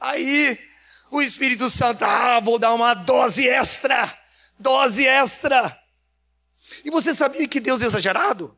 Aí 0.00 0.58
o 1.10 1.22
Espírito 1.22 1.70
Santo, 1.70 2.04
ah, 2.04 2.40
vou 2.40 2.58
dar 2.58 2.74
uma 2.74 2.94
dose 2.94 3.46
extra, 3.46 4.12
dose 4.58 5.06
extra. 5.06 5.80
E 6.84 6.90
você 6.90 7.14
sabia 7.14 7.46
que 7.46 7.60
Deus 7.60 7.82
é 7.82 7.86
exagerado? 7.86 8.56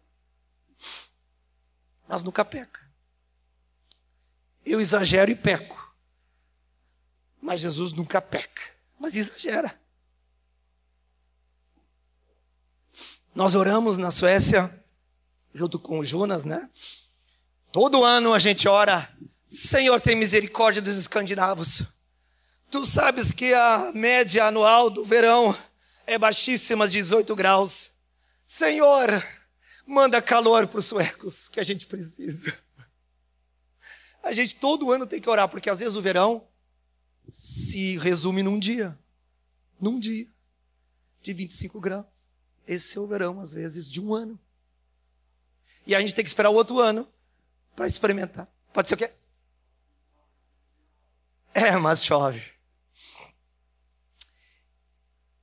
Mas 2.09 2.23
nunca 2.23 2.45
peca. 2.45 2.81
Eu 4.65 4.81
exagero 4.81 5.31
e 5.31 5.35
peco. 5.35 5.77
Mas 7.41 7.61
Jesus 7.61 7.93
nunca 7.93 8.21
peca, 8.21 8.63
mas 8.99 9.15
exagera. 9.15 9.79
Nós 13.35 13.55
oramos 13.55 13.97
na 13.97 14.11
Suécia, 14.11 14.85
junto 15.55 15.79
com 15.79 16.01
o 16.01 16.05
Jonas, 16.05 16.45
né? 16.45 16.69
Todo 17.71 18.05
ano 18.05 18.35
a 18.35 18.39
gente 18.39 18.67
ora, 18.67 19.09
Senhor, 19.47 20.01
tem 20.01 20.17
misericórdia 20.17 20.83
dos 20.83 20.97
escandinavos. 20.97 21.98
Tu 22.71 22.85
sabes 22.85 23.33
que 23.33 23.55
a 23.55 23.93
média 23.95 24.45
anual 24.45 24.91
do 24.91 25.05
verão 25.05 25.57
é 26.07 26.19
baixíssima, 26.19 26.87
18 26.87 27.35
graus. 27.35 27.91
Senhor, 28.45 29.09
manda 29.87 30.21
calor 30.21 30.67
para 30.67 30.79
os 30.79 30.85
suecos, 30.85 31.49
que 31.49 31.61
a 31.61 31.63
gente 31.63 31.87
precisa. 31.87 32.57
A 34.23 34.33
gente 34.33 34.57
todo 34.57 34.93
ano 34.93 35.07
tem 35.07 35.21
que 35.21 35.31
orar, 35.31 35.49
porque 35.49 35.71
às 35.71 35.79
vezes 35.79 35.97
o 35.97 36.03
verão 36.03 36.47
se 37.31 37.97
resume 37.99 38.43
num 38.43 38.59
dia. 38.59 38.99
Num 39.81 39.99
dia. 39.99 40.27
De 41.23 41.33
25 41.33 41.81
graus. 41.81 42.29
Esse 42.67 42.99
é 42.99 43.01
o 43.01 43.07
verão, 43.07 43.41
às 43.41 43.55
vezes, 43.55 43.91
de 43.91 44.01
um 44.01 44.15
ano. 44.15 44.39
E 45.87 45.95
a 45.95 46.01
gente 46.03 46.15
tem 46.15 46.23
que 46.23 46.29
esperar 46.29 46.51
o 46.51 46.55
outro 46.55 46.81
ano 46.81 47.09
para 47.75 47.87
experimentar. 47.87 48.47
Pode 48.75 48.89
ser 48.89 48.95
o 48.95 48.99
quê? 48.99 49.11
É, 51.55 51.77
mas 51.77 52.05
chove. 52.05 52.58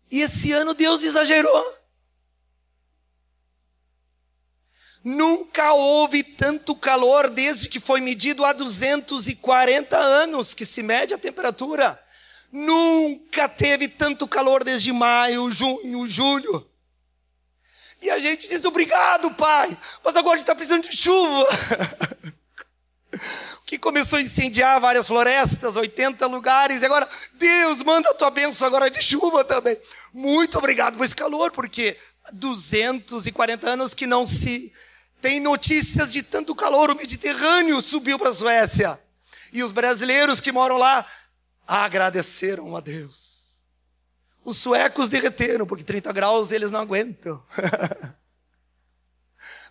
E 0.09 0.21
esse 0.21 0.51
ano 0.51 0.73
Deus 0.73 1.03
exagerou. 1.03 1.75
Nunca 5.03 5.71
houve 5.73 6.23
tanto 6.23 6.75
calor 6.75 7.29
desde 7.29 7.69
que 7.69 7.79
foi 7.79 8.01
medido 8.01 8.43
há 8.43 8.53
240 8.53 9.95
anos 9.95 10.53
que 10.55 10.65
se 10.65 10.81
mede 10.81 11.13
a 11.13 11.17
temperatura. 11.17 12.01
Nunca 12.51 13.47
teve 13.47 13.87
tanto 13.87 14.27
calor 14.27 14.63
desde 14.63 14.91
maio, 14.91 15.51
junho, 15.51 16.07
julho. 16.07 16.67
E 18.01 18.09
a 18.09 18.17
gente 18.17 18.47
diz 18.47 18.63
obrigado, 18.65 19.31
pai, 19.35 19.77
mas 20.03 20.15
agora 20.15 20.37
está 20.37 20.55
precisando 20.55 20.89
de 20.89 20.97
chuva. 20.97 21.47
que 23.65 23.77
começou 23.77 24.17
a 24.19 24.21
incendiar 24.21 24.79
várias 24.79 25.07
florestas, 25.07 25.75
80 25.75 26.25
lugares, 26.27 26.81
e 26.81 26.85
agora, 26.85 27.07
Deus, 27.33 27.81
manda 27.83 28.09
a 28.09 28.13
tua 28.13 28.29
bênção 28.29 28.67
agora 28.67 28.89
de 28.89 29.01
chuva 29.01 29.43
também. 29.43 29.77
Muito 30.13 30.57
obrigado 30.57 30.97
por 30.97 31.05
esse 31.05 31.15
calor, 31.15 31.51
porque 31.51 31.97
240 32.33 33.69
anos 33.69 33.93
que 33.93 34.07
não 34.07 34.25
se 34.25 34.71
tem 35.21 35.39
notícias 35.39 36.11
de 36.11 36.21
tanto 36.23 36.53
calor, 36.53 36.91
o 36.91 36.95
Mediterrâneo 36.95 37.81
subiu 37.81 38.17
para 38.19 38.29
a 38.29 38.33
Suécia. 38.33 38.99
E 39.51 39.63
os 39.63 39.71
brasileiros 39.71 40.39
que 40.39 40.51
moram 40.51 40.77
lá 40.77 41.05
agradeceram 41.67 42.75
a 42.75 42.79
Deus. 42.79 43.63
Os 44.43 44.57
suecos 44.57 45.09
derreteram, 45.09 45.65
porque 45.65 45.83
30 45.83 46.13
graus 46.13 46.51
eles 46.51 46.69
não 46.69 46.79
aguentam. 46.79 47.41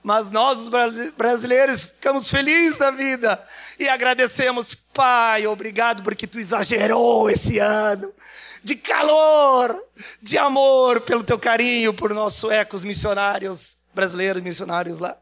Mas 0.04 0.28
nós, 0.30 0.58
os 0.60 0.70
brasileiros, 1.16 1.84
ficamos 1.84 2.28
felizes 2.28 2.76
da 2.76 2.90
vida 2.90 3.42
e 3.78 3.88
agradecemos, 3.88 4.74
Pai, 4.74 5.46
obrigado 5.46 6.02
porque 6.02 6.26
tu 6.26 6.38
exagerou 6.38 7.30
esse 7.30 7.58
ano 7.58 8.12
de 8.62 8.76
calor, 8.76 9.82
de 10.20 10.36
amor, 10.36 11.00
pelo 11.00 11.24
teu 11.24 11.38
carinho 11.38 11.94
por 11.94 12.12
nossos 12.12 12.38
suecos 12.38 12.84
missionários, 12.84 13.78
brasileiros 13.94 14.42
missionários 14.42 14.98
lá. 14.98 15.16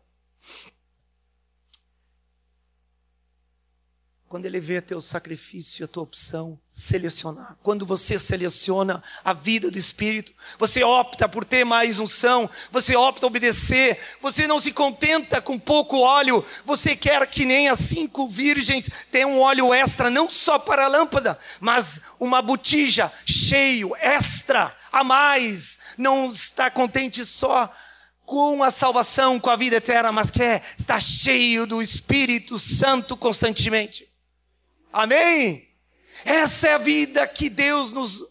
Quando 4.33 4.47
ele 4.47 4.61
vê 4.61 4.81
teu 4.81 4.99
sacrifício, 4.99 5.85
a 5.85 5.89
tua 5.89 6.05
opção, 6.05 6.59
selecionar. 6.73 7.55
Quando 7.63 7.85
você 7.85 8.19
seleciona 8.19 9.03
a 9.23 9.35
vida 9.35 9.71
do 9.71 9.77
Espírito, 9.77 10.33
você 10.59 10.83
opta 10.83 11.29
por 11.29 11.45
ter 11.45 11.67
mais 11.67 11.99
unção, 11.99 12.49
você 12.71 12.97
opta 12.97 13.27
obedecer, 13.27 13.99
você 14.23 14.47
não 14.47 14.59
se 14.59 14.73
contenta 14.73 15.43
com 15.43 15.59
pouco 15.59 15.99
óleo, 15.99 16.43
você 16.65 16.97
quer 16.97 17.27
que 17.27 17.45
nem 17.45 17.69
as 17.69 17.81
cinco 17.81 18.27
virgens 18.27 18.89
tenham 19.11 19.33
um 19.33 19.41
óleo 19.41 19.75
extra, 19.75 20.09
não 20.09 20.31
só 20.31 20.59
para 20.59 20.87
a 20.87 20.89
lâmpada, 20.89 21.39
mas 21.61 22.01
uma 22.19 22.41
botija 22.41 23.13
cheio, 23.27 23.95
extra, 23.97 24.75
a 24.91 25.05
mais. 25.05 25.79
Não 25.99 26.33
está 26.33 26.71
contente 26.71 27.23
só 27.27 27.71
com 28.25 28.63
a 28.63 28.71
salvação, 28.71 29.39
com 29.39 29.51
a 29.51 29.57
vida 29.57 29.77
eterna, 29.77 30.11
mas 30.11 30.31
quer 30.31 30.63
estar 30.79 31.03
cheio 31.03 31.67
do 31.67 31.83
Espírito 31.83 32.59
Santo 32.59 33.15
constantemente. 33.15 34.11
Amém? 34.93 35.73
Essa 36.25 36.69
é 36.69 36.75
a 36.75 36.79
vida 36.79 37.27
que 37.27 37.49
Deus 37.49 37.93
nos, 37.93 38.25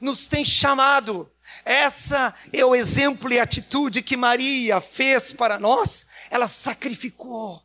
nos 0.00 0.26
tem 0.26 0.44
chamado. 0.44 1.30
Essa 1.64 2.34
é 2.52 2.64
o 2.64 2.74
exemplo 2.74 3.32
e 3.32 3.38
atitude 3.38 4.02
que 4.02 4.16
Maria 4.16 4.80
fez 4.80 5.32
para 5.32 5.58
nós. 5.58 6.06
Ela 6.30 6.48
sacrificou. 6.48 7.64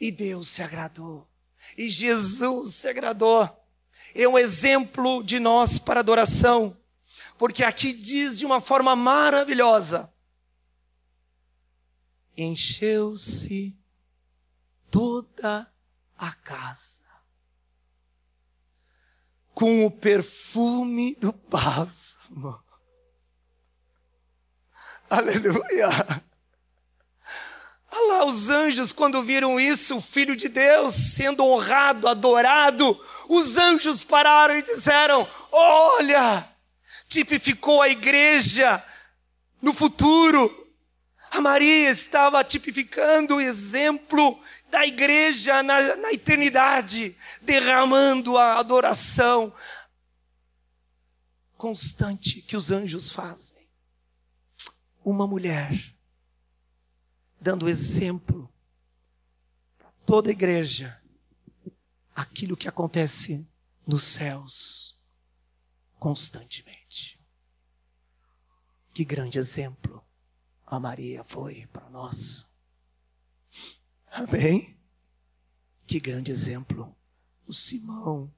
E 0.00 0.10
Deus 0.10 0.48
se 0.48 0.62
agradou. 0.62 1.28
E 1.76 1.90
Jesus 1.90 2.76
se 2.76 2.88
agradou. 2.88 3.48
É 4.14 4.26
um 4.26 4.38
exemplo 4.38 5.22
de 5.22 5.38
nós 5.38 5.78
para 5.78 6.00
adoração. 6.00 6.76
Porque 7.38 7.62
aqui 7.62 7.92
diz 7.92 8.38
de 8.38 8.46
uma 8.46 8.60
forma 8.60 8.96
maravilhosa: 8.96 10.12
encheu-se 12.36 13.76
toda 14.90 15.70
a 16.16 16.32
casa 16.32 17.01
com 19.62 19.86
o 19.86 19.90
perfume 19.92 21.14
do 21.20 21.30
bálsamo. 21.30 22.60
Aleluia! 25.08 25.88
Olha 27.92 28.08
lá, 28.08 28.24
os 28.24 28.50
anjos, 28.50 28.90
quando 28.90 29.22
viram 29.22 29.60
isso, 29.60 29.98
o 29.98 30.00
Filho 30.00 30.34
de 30.34 30.48
Deus 30.48 30.94
sendo 30.94 31.46
honrado, 31.46 32.08
adorado, 32.08 33.00
os 33.28 33.56
anjos 33.56 34.02
pararam 34.02 34.58
e 34.58 34.62
disseram: 34.62 35.28
Olha, 35.52 36.44
tipificou 37.06 37.80
a 37.80 37.88
igreja 37.88 38.84
no 39.60 39.72
futuro. 39.72 40.74
A 41.30 41.40
Maria 41.40 41.88
estava 41.88 42.42
tipificando 42.42 43.36
o 43.36 43.40
exemplo 43.40 44.40
da 44.72 44.86
igreja 44.86 45.62
na, 45.62 45.96
na 45.96 46.12
eternidade, 46.14 47.14
derramando 47.42 48.38
a 48.38 48.58
adoração 48.58 49.54
constante 51.58 52.40
que 52.40 52.56
os 52.56 52.70
anjos 52.70 53.10
fazem. 53.10 53.68
Uma 55.04 55.26
mulher 55.26 55.94
dando 57.38 57.68
exemplo 57.68 58.50
para 59.78 59.92
toda 60.06 60.30
a 60.30 60.32
igreja 60.32 60.98
aquilo 62.14 62.56
que 62.56 62.66
acontece 62.66 63.46
nos 63.86 64.04
céus 64.04 64.98
constantemente. 65.98 67.20
Que 68.94 69.04
grande 69.04 69.38
exemplo 69.38 70.02
a 70.66 70.80
Maria 70.80 71.22
foi 71.24 71.66
para 71.66 71.90
nós. 71.90 72.51
Amém? 74.12 74.76
Que 75.86 75.98
grande 75.98 76.30
exemplo. 76.30 76.94
O 77.46 77.54
Simão, 77.54 78.30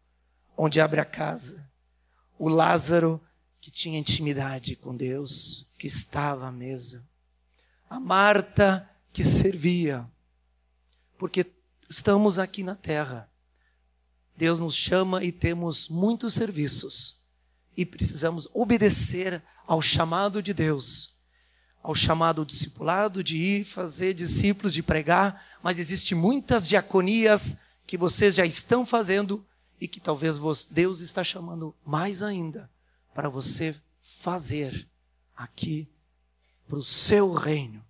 onde 0.57 0.81
abre 0.81 1.01
a 1.01 1.05
casa. 1.05 1.69
O 2.39 2.49
Lázaro, 2.49 3.21
que 3.61 3.73
tinha 3.73 3.99
intimidade 3.99 4.77
com 4.77 4.97
Deus, 4.97 5.73
que 5.77 5.89
estava 5.89 6.47
à 6.47 6.53
mesa. 6.53 7.05
A 7.91 7.99
Marta, 7.99 8.89
que 9.13 9.25
servia. 9.25 10.09
Porque 11.19 11.45
estamos 11.91 12.39
aqui 12.39 12.63
na 12.63 12.77
terra. 12.77 13.29
Deus 14.37 14.61
nos 14.61 14.77
chama 14.77 15.25
e 15.25 15.33
temos 15.33 15.89
muitos 15.89 16.35
serviços. 16.35 17.21
E 17.77 17.85
precisamos 17.85 18.49
obedecer 18.55 19.43
ao 19.67 19.83
chamado 19.83 20.41
de 20.41 20.55
Deus 20.55 21.14
ao 21.85 21.95
chamado 21.95 22.47
discipulado 22.47 23.23
de 23.23 23.37
ir 23.37 23.65
fazer 23.65 24.15
discípulos, 24.15 24.73
de 24.73 24.83
pregar, 24.83 25.47
mas 25.63 25.79
existe 25.79 26.15
muitas 26.15 26.67
diaconias 26.67 27.59
que 27.87 27.99
vocês 27.99 28.35
já 28.35 28.47
estão 28.47 28.87
fazendo 28.87 29.47
e 29.79 29.87
que 29.87 30.01
talvez 30.01 30.39
Deus 30.71 31.01
está 31.01 31.23
chamando 31.23 31.75
mais 31.85 32.23
ainda 32.23 32.71
para 33.13 33.29
você 33.29 33.79
fazer 34.01 34.89
aqui 35.37 35.87
para 36.67 36.79
o 36.79 36.83
seu 36.83 37.35
reino. 37.35 37.85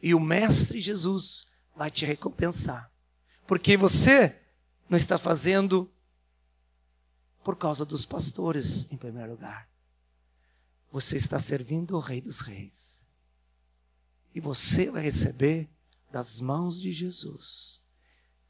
E 0.00 0.14
o 0.14 0.20
mestre 0.20 0.80
Jesus 0.80 1.48
vai 1.74 1.90
te 1.90 2.06
recompensar. 2.06 2.88
Porque 3.48 3.76
você 3.76 4.40
não 4.88 4.96
está 4.96 5.18
fazendo 5.18 5.90
por 7.42 7.56
causa 7.56 7.84
dos 7.84 8.04
pastores 8.04 8.92
em 8.92 8.96
primeiro 8.96 9.32
lugar. 9.32 9.68
Você 10.92 11.16
está 11.16 11.40
servindo 11.40 11.96
o 11.96 12.00
Rei 12.00 12.20
dos 12.20 12.38
Reis. 12.38 12.93
E 14.34 14.40
você 14.40 14.90
vai 14.90 15.02
receber 15.02 15.70
das 16.10 16.40
mãos 16.40 16.80
de 16.80 16.92
Jesus 16.92 17.82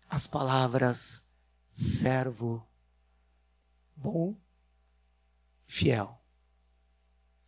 as 0.09 0.27
palavras 0.27 1.29
servo 1.73 2.67
bom, 3.97 4.37
fiel. 5.67 6.21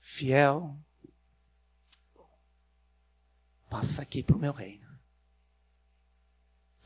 Fiel. 0.01 0.77
Passa 3.71 4.03
aqui 4.03 4.23
para 4.23 4.37
o 4.37 4.39
meu 4.39 4.53
reino. 4.53 4.87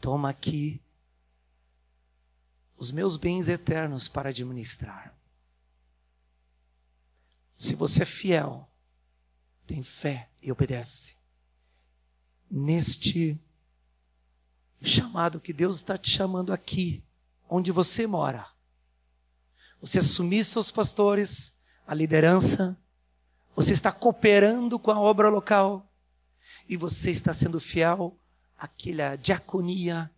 Toma 0.00 0.30
aqui 0.30 0.82
os 2.76 2.90
meus 2.90 3.16
bens 3.16 3.48
eternos 3.48 4.08
para 4.08 4.30
administrar. 4.30 5.14
Se 7.56 7.74
você 7.74 8.02
é 8.02 8.06
fiel, 8.06 8.66
tem 9.66 9.82
fé 9.82 10.30
e 10.40 10.50
obedece, 10.50 11.19
neste 12.50 13.38
chamado 14.82 15.40
que 15.40 15.52
Deus 15.52 15.76
está 15.76 15.96
te 15.96 16.10
chamando 16.10 16.52
aqui, 16.52 17.02
onde 17.48 17.70
você 17.70 18.06
mora. 18.06 18.46
Você 19.80 19.98
assumir 19.98 20.44
seus 20.44 20.70
pastores, 20.70 21.58
a 21.86 21.94
liderança, 21.94 22.78
você 23.54 23.72
está 23.72 23.92
cooperando 23.92 24.78
com 24.78 24.90
a 24.90 24.98
obra 24.98 25.28
local 25.28 25.86
e 26.68 26.76
você 26.76 27.10
está 27.10 27.32
sendo 27.34 27.60
fiel 27.60 28.16
àquela 28.58 29.16
diaconia 29.16 30.10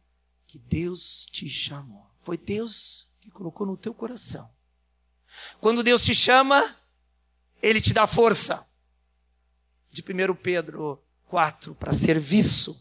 que 0.47 0.59
Deus 0.59 1.27
te 1.27 1.49
chamou. 1.49 2.07
Foi 2.21 2.37
Deus 2.37 3.11
que 3.21 3.31
colocou 3.31 3.67
no 3.67 3.77
teu 3.77 3.95
coração. 3.95 4.49
Quando 5.61 5.83
Deus 5.83 6.05
te 6.05 6.15
chama, 6.15 6.77
Ele 7.63 7.81
te 7.81 7.93
dá 7.93 8.07
força. 8.07 8.67
De 9.91 10.03
1 10.03 10.35
Pedro 10.37 11.02
4, 11.33 11.75
para 11.77 11.95
serviço. 11.95 12.79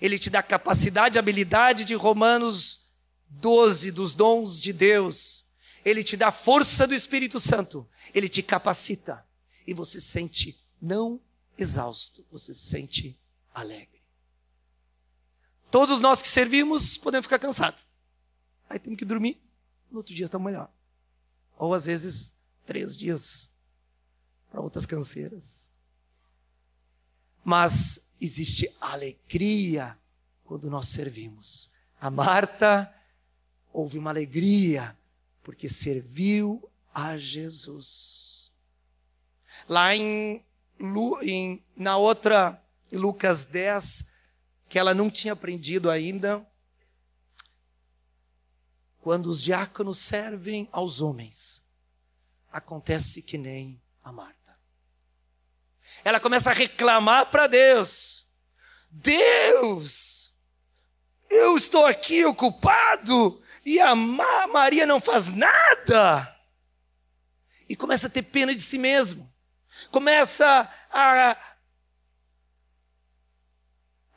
Ele 0.00 0.18
te 0.18 0.28
dá 0.28 0.42
capacidade 0.42 1.16
e 1.16 1.20
habilidade 1.20 1.84
de 1.84 1.94
Romanos 1.94 2.90
12, 3.28 3.92
dos 3.92 4.16
dons 4.16 4.60
de 4.60 4.72
Deus. 4.72 5.46
Ele 5.84 6.02
te 6.02 6.16
dá 6.16 6.32
força 6.32 6.88
do 6.88 6.94
Espírito 6.94 7.38
Santo. 7.38 7.88
Ele 8.12 8.28
te 8.28 8.42
capacita. 8.42 9.24
E 9.64 9.72
você 9.72 10.00
sente, 10.00 10.60
não 10.82 11.20
exausto, 11.56 12.26
você 12.32 12.52
se 12.52 12.66
sente 12.66 13.16
alegre. 13.54 14.02
Todos 15.70 16.00
nós 16.00 16.20
que 16.20 16.26
servimos 16.26 16.98
podemos 16.98 17.26
ficar 17.26 17.38
cansados. 17.38 17.80
Aí 18.68 18.80
temos 18.80 18.98
que 18.98 19.04
dormir, 19.04 19.40
no 19.88 19.98
outro 19.98 20.12
dia 20.12 20.24
estamos 20.24 20.46
melhor. 20.46 20.68
Ou 21.56 21.72
às 21.72 21.84
vezes, 21.84 22.38
três 22.66 22.96
dias 22.96 23.52
para 24.50 24.60
outras 24.60 24.84
canseiras. 24.84 25.77
Mas 27.48 28.10
existe 28.20 28.70
alegria 28.78 29.98
quando 30.44 30.68
nós 30.68 30.86
servimos. 30.88 31.72
A 31.98 32.10
Marta 32.10 32.94
houve 33.72 33.96
uma 33.96 34.10
alegria 34.10 34.94
porque 35.42 35.66
serviu 35.66 36.70
a 36.92 37.16
Jesus. 37.16 38.52
Lá 39.66 39.96
em, 39.96 40.44
em 41.22 41.64
na 41.74 41.96
outra 41.96 42.62
Lucas 42.92 43.46
10, 43.46 44.10
que 44.68 44.78
ela 44.78 44.92
não 44.92 45.10
tinha 45.10 45.32
aprendido 45.32 45.90
ainda, 45.90 46.46
quando 49.00 49.24
os 49.24 49.40
diáconos 49.42 49.96
servem 49.96 50.68
aos 50.70 51.00
homens, 51.00 51.66
acontece 52.52 53.22
que 53.22 53.38
nem 53.38 53.80
a 54.04 54.12
Marta. 54.12 54.37
Ela 56.04 56.20
começa 56.20 56.50
a 56.50 56.54
reclamar 56.54 57.26
para 57.30 57.46
Deus: 57.46 58.26
Deus, 58.90 60.32
eu 61.30 61.56
estou 61.56 61.84
aqui 61.86 62.24
ocupado 62.24 63.40
e 63.64 63.80
a 63.80 63.94
Maria 63.94 64.86
não 64.86 65.00
faz 65.00 65.28
nada. 65.28 66.36
E 67.68 67.76
começa 67.76 68.06
a 68.06 68.10
ter 68.10 68.22
pena 68.22 68.54
de 68.54 68.60
si 68.60 68.78
mesmo. 68.78 69.30
Começa 69.90 70.46
a, 70.90 71.36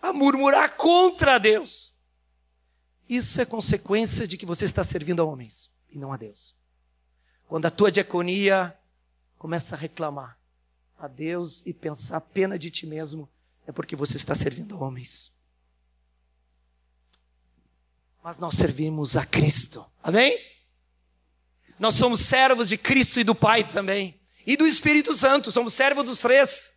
a 0.01 0.13
murmurar 0.13 0.75
contra 0.77 1.37
Deus. 1.37 1.99
Isso 3.09 3.41
é 3.41 3.45
consequência 3.45 4.25
de 4.25 4.37
que 4.37 4.45
você 4.45 4.63
está 4.63 4.83
servindo 4.83 5.21
a 5.21 5.25
homens 5.25 5.69
e 5.89 5.99
não 5.99 6.13
a 6.13 6.17
Deus. 6.17 6.55
Quando 7.45 7.65
a 7.65 7.71
tua 7.71 7.91
diaconia 7.91 8.77
começa 9.37 9.75
a 9.75 9.77
reclamar 9.77 10.40
a 11.01 11.07
Deus 11.07 11.63
e 11.65 11.73
pensar 11.73 12.21
pena 12.21 12.59
de 12.59 12.69
ti 12.69 12.85
mesmo, 12.85 13.27
é 13.65 13.71
porque 13.71 13.95
você 13.95 14.17
está 14.17 14.35
servindo 14.35 14.75
a 14.75 14.79
homens. 14.79 15.35
Mas 18.23 18.37
nós 18.37 18.53
servimos 18.53 19.17
a 19.17 19.25
Cristo. 19.25 19.83
Amém? 20.03 20.37
Nós 21.79 21.95
somos 21.95 22.19
servos 22.19 22.69
de 22.69 22.77
Cristo 22.77 23.19
e 23.19 23.23
do 23.23 23.33
Pai 23.33 23.67
também. 23.67 24.21
E 24.45 24.55
do 24.55 24.67
Espírito 24.67 25.15
Santo, 25.15 25.51
somos 25.51 25.73
servos 25.73 26.03
dos 26.03 26.19
três. 26.19 26.73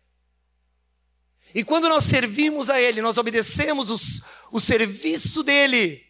E 1.53 1.63
quando 1.63 1.87
nós 1.87 2.03
servimos 2.03 2.69
a 2.69 2.81
Ele, 2.81 3.01
nós 3.01 3.19
obedecemos 3.19 3.91
os, 3.91 4.21
o 4.51 4.59
serviço 4.59 5.43
dEle, 5.43 6.03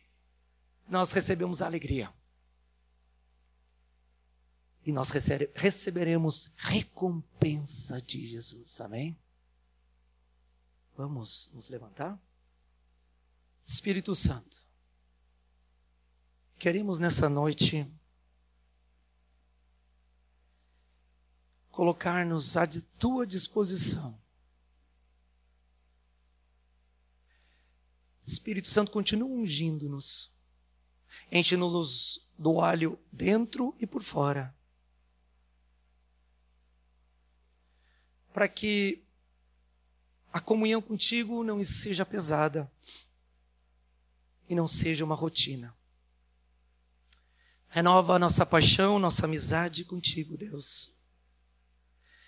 nós 0.88 1.11
recebemos 1.11 1.61
alegria 1.61 2.09
e 4.86 4.92
nós 4.92 5.10
receberemos 5.56 6.54
recompensa 6.58 8.00
de 8.02 8.28
Jesus. 8.28 8.80
Amém? 8.82 9.18
Vamos 10.96 11.52
nos 11.54 11.70
levantar? 11.70 12.20
Espírito 13.66 14.14
Santo, 14.14 14.64
queremos 16.60 17.00
nessa 17.00 17.28
noite 17.28 17.92
colocar-nos 21.72 22.56
à 22.56 22.68
tua 23.00 23.26
disposição. 23.26 24.22
Espírito 28.24 28.68
Santo 28.68 28.92
continua 28.92 29.28
ungindo-nos. 29.28 30.32
Enche-nos 31.32 32.30
do 32.38 32.54
óleo 32.54 33.00
dentro 33.12 33.76
e 33.80 33.88
por 33.88 34.04
fora. 34.04 34.55
Para 38.36 38.50
que 38.50 39.02
a 40.34 40.42
comunhão 40.42 40.82
contigo 40.82 41.42
não 41.42 41.64
seja 41.64 42.06
pesada 42.06 42.70
e 44.50 44.54
não 44.54 44.68
seja 44.68 45.06
uma 45.06 45.16
rotina. 45.16 45.74
Renova 47.70 48.16
a 48.16 48.20
nossa 48.20 48.46
paixão, 48.46 49.00
nossa 49.00 49.24
amizade 49.24 49.86
contigo, 49.86 50.36
Deus. 50.36 50.94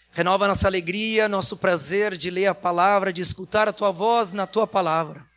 Renova 0.09 0.45
a 0.45 0.47
nossa 0.47 0.65
alegria, 0.65 1.27
nosso 1.27 1.57
prazer 1.57 2.15
de 2.15 2.29
ler 2.29 2.47
a 2.47 2.55
palavra, 2.55 3.11
de 3.11 3.19
escutar 3.19 3.67
a 3.67 3.73
tua 3.73 3.91
voz 3.91 4.31
na 4.31 4.47
tua 4.47 4.65
palavra. 4.65 5.29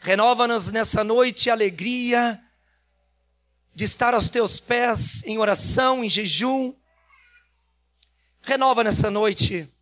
Renova-nos 0.00 0.70
nessa 0.70 1.02
noite 1.02 1.50
a 1.50 1.54
alegria 1.54 2.40
de 3.74 3.82
estar 3.84 4.14
aos 4.14 4.28
teus 4.28 4.60
pés 4.60 5.24
em 5.24 5.38
oração, 5.38 6.04
em 6.04 6.08
jejum, 6.08 6.72
Renova 8.46 8.84
nessa 8.84 9.10
noite 9.10 9.72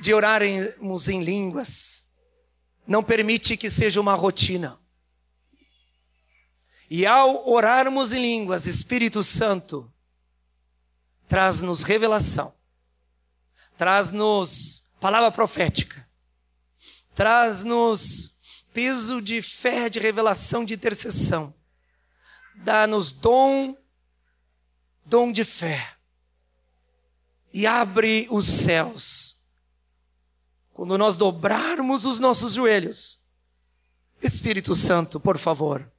de 0.00 0.14
orarmos 0.14 1.08
em 1.08 1.22
línguas. 1.22 2.06
Não 2.86 3.04
permite 3.04 3.58
que 3.58 3.70
seja 3.70 4.00
uma 4.00 4.14
rotina. 4.14 4.80
E 6.88 7.04
ao 7.04 7.46
orarmos 7.46 8.14
em 8.14 8.22
línguas, 8.22 8.66
Espírito 8.66 9.22
Santo 9.22 9.92
traz-nos 11.28 11.82
revelação, 11.82 12.54
traz-nos 13.76 14.88
palavra 14.98 15.30
profética, 15.30 16.08
traz-nos 17.14 18.62
peso 18.72 19.20
de 19.20 19.42
fé, 19.42 19.90
de 19.90 19.98
revelação, 19.98 20.64
de 20.64 20.74
intercessão, 20.74 21.52
dá-nos 22.54 23.10
dom, 23.10 23.76
dom 25.04 25.32
de 25.32 25.44
fé 25.44 25.95
e 27.56 27.66
abre 27.66 28.28
os 28.30 28.46
céus. 28.46 29.46
Quando 30.74 30.98
nós 30.98 31.16
dobrarmos 31.16 32.04
os 32.04 32.20
nossos 32.20 32.52
joelhos, 32.52 33.22
Espírito 34.20 34.74
Santo, 34.74 35.18
por 35.18 35.38
favor, 35.38 35.90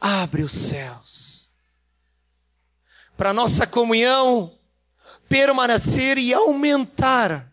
abre 0.00 0.42
os 0.42 0.52
céus. 0.52 1.50
Para 3.14 3.34
nossa 3.34 3.66
comunhão 3.66 4.58
permanecer 5.28 6.16
e 6.16 6.32
aumentar 6.32 7.52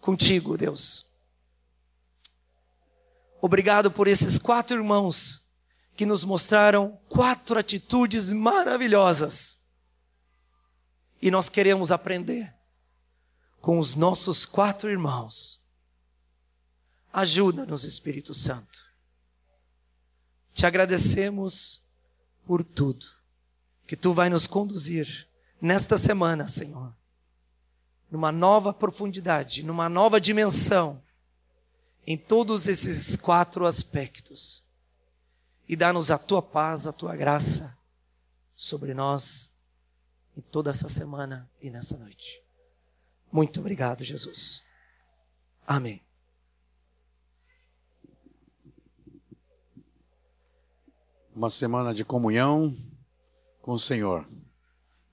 contigo, 0.00 0.56
Deus. 0.56 1.10
Obrigado 3.40 3.90
por 3.90 4.06
esses 4.06 4.38
quatro 4.38 4.76
irmãos 4.76 5.50
que 5.96 6.06
nos 6.06 6.22
mostraram 6.22 6.96
quatro 7.08 7.58
atitudes 7.58 8.30
maravilhosas 8.30 9.61
e 11.22 11.30
nós 11.30 11.48
queremos 11.48 11.92
aprender 11.92 12.52
com 13.60 13.78
os 13.78 13.94
nossos 13.94 14.44
quatro 14.44 14.90
irmãos. 14.90 15.64
Ajuda-nos, 17.12 17.84
Espírito 17.84 18.34
Santo. 18.34 18.80
Te 20.52 20.66
agradecemos 20.66 21.86
por 22.44 22.64
tudo 22.64 23.06
que 23.86 23.96
tu 23.96 24.12
vai 24.12 24.28
nos 24.28 24.48
conduzir 24.48 25.28
nesta 25.60 25.96
semana, 25.96 26.48
Senhor, 26.48 26.92
numa 28.10 28.32
nova 28.32 28.74
profundidade, 28.74 29.62
numa 29.62 29.88
nova 29.88 30.20
dimensão, 30.20 31.00
em 32.04 32.18
todos 32.18 32.66
esses 32.66 33.14
quatro 33.14 33.64
aspectos. 33.64 34.66
E 35.68 35.76
dá-nos 35.76 36.10
a 36.10 36.18
tua 36.18 36.42
paz, 36.42 36.88
a 36.88 36.92
tua 36.92 37.14
graça 37.14 37.78
sobre 38.56 38.92
nós 38.92 39.51
em 40.36 40.40
toda 40.40 40.70
essa 40.70 40.88
semana 40.88 41.50
e 41.60 41.70
nessa 41.70 41.98
noite. 41.98 42.42
Muito 43.30 43.60
obrigado, 43.60 44.04
Jesus. 44.04 44.62
Amém. 45.66 46.02
Uma 51.34 51.48
semana 51.48 51.94
de 51.94 52.04
comunhão 52.04 52.76
com 53.62 53.72
o 53.72 53.78
Senhor. 53.78 54.26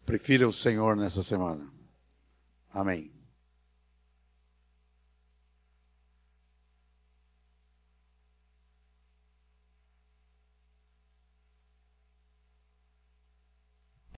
Prefira 0.05 0.47
o 0.47 0.53
Senhor 0.53 0.95
nessa 0.95 1.23
semana. 1.23 1.71
Amém. 2.71 3.18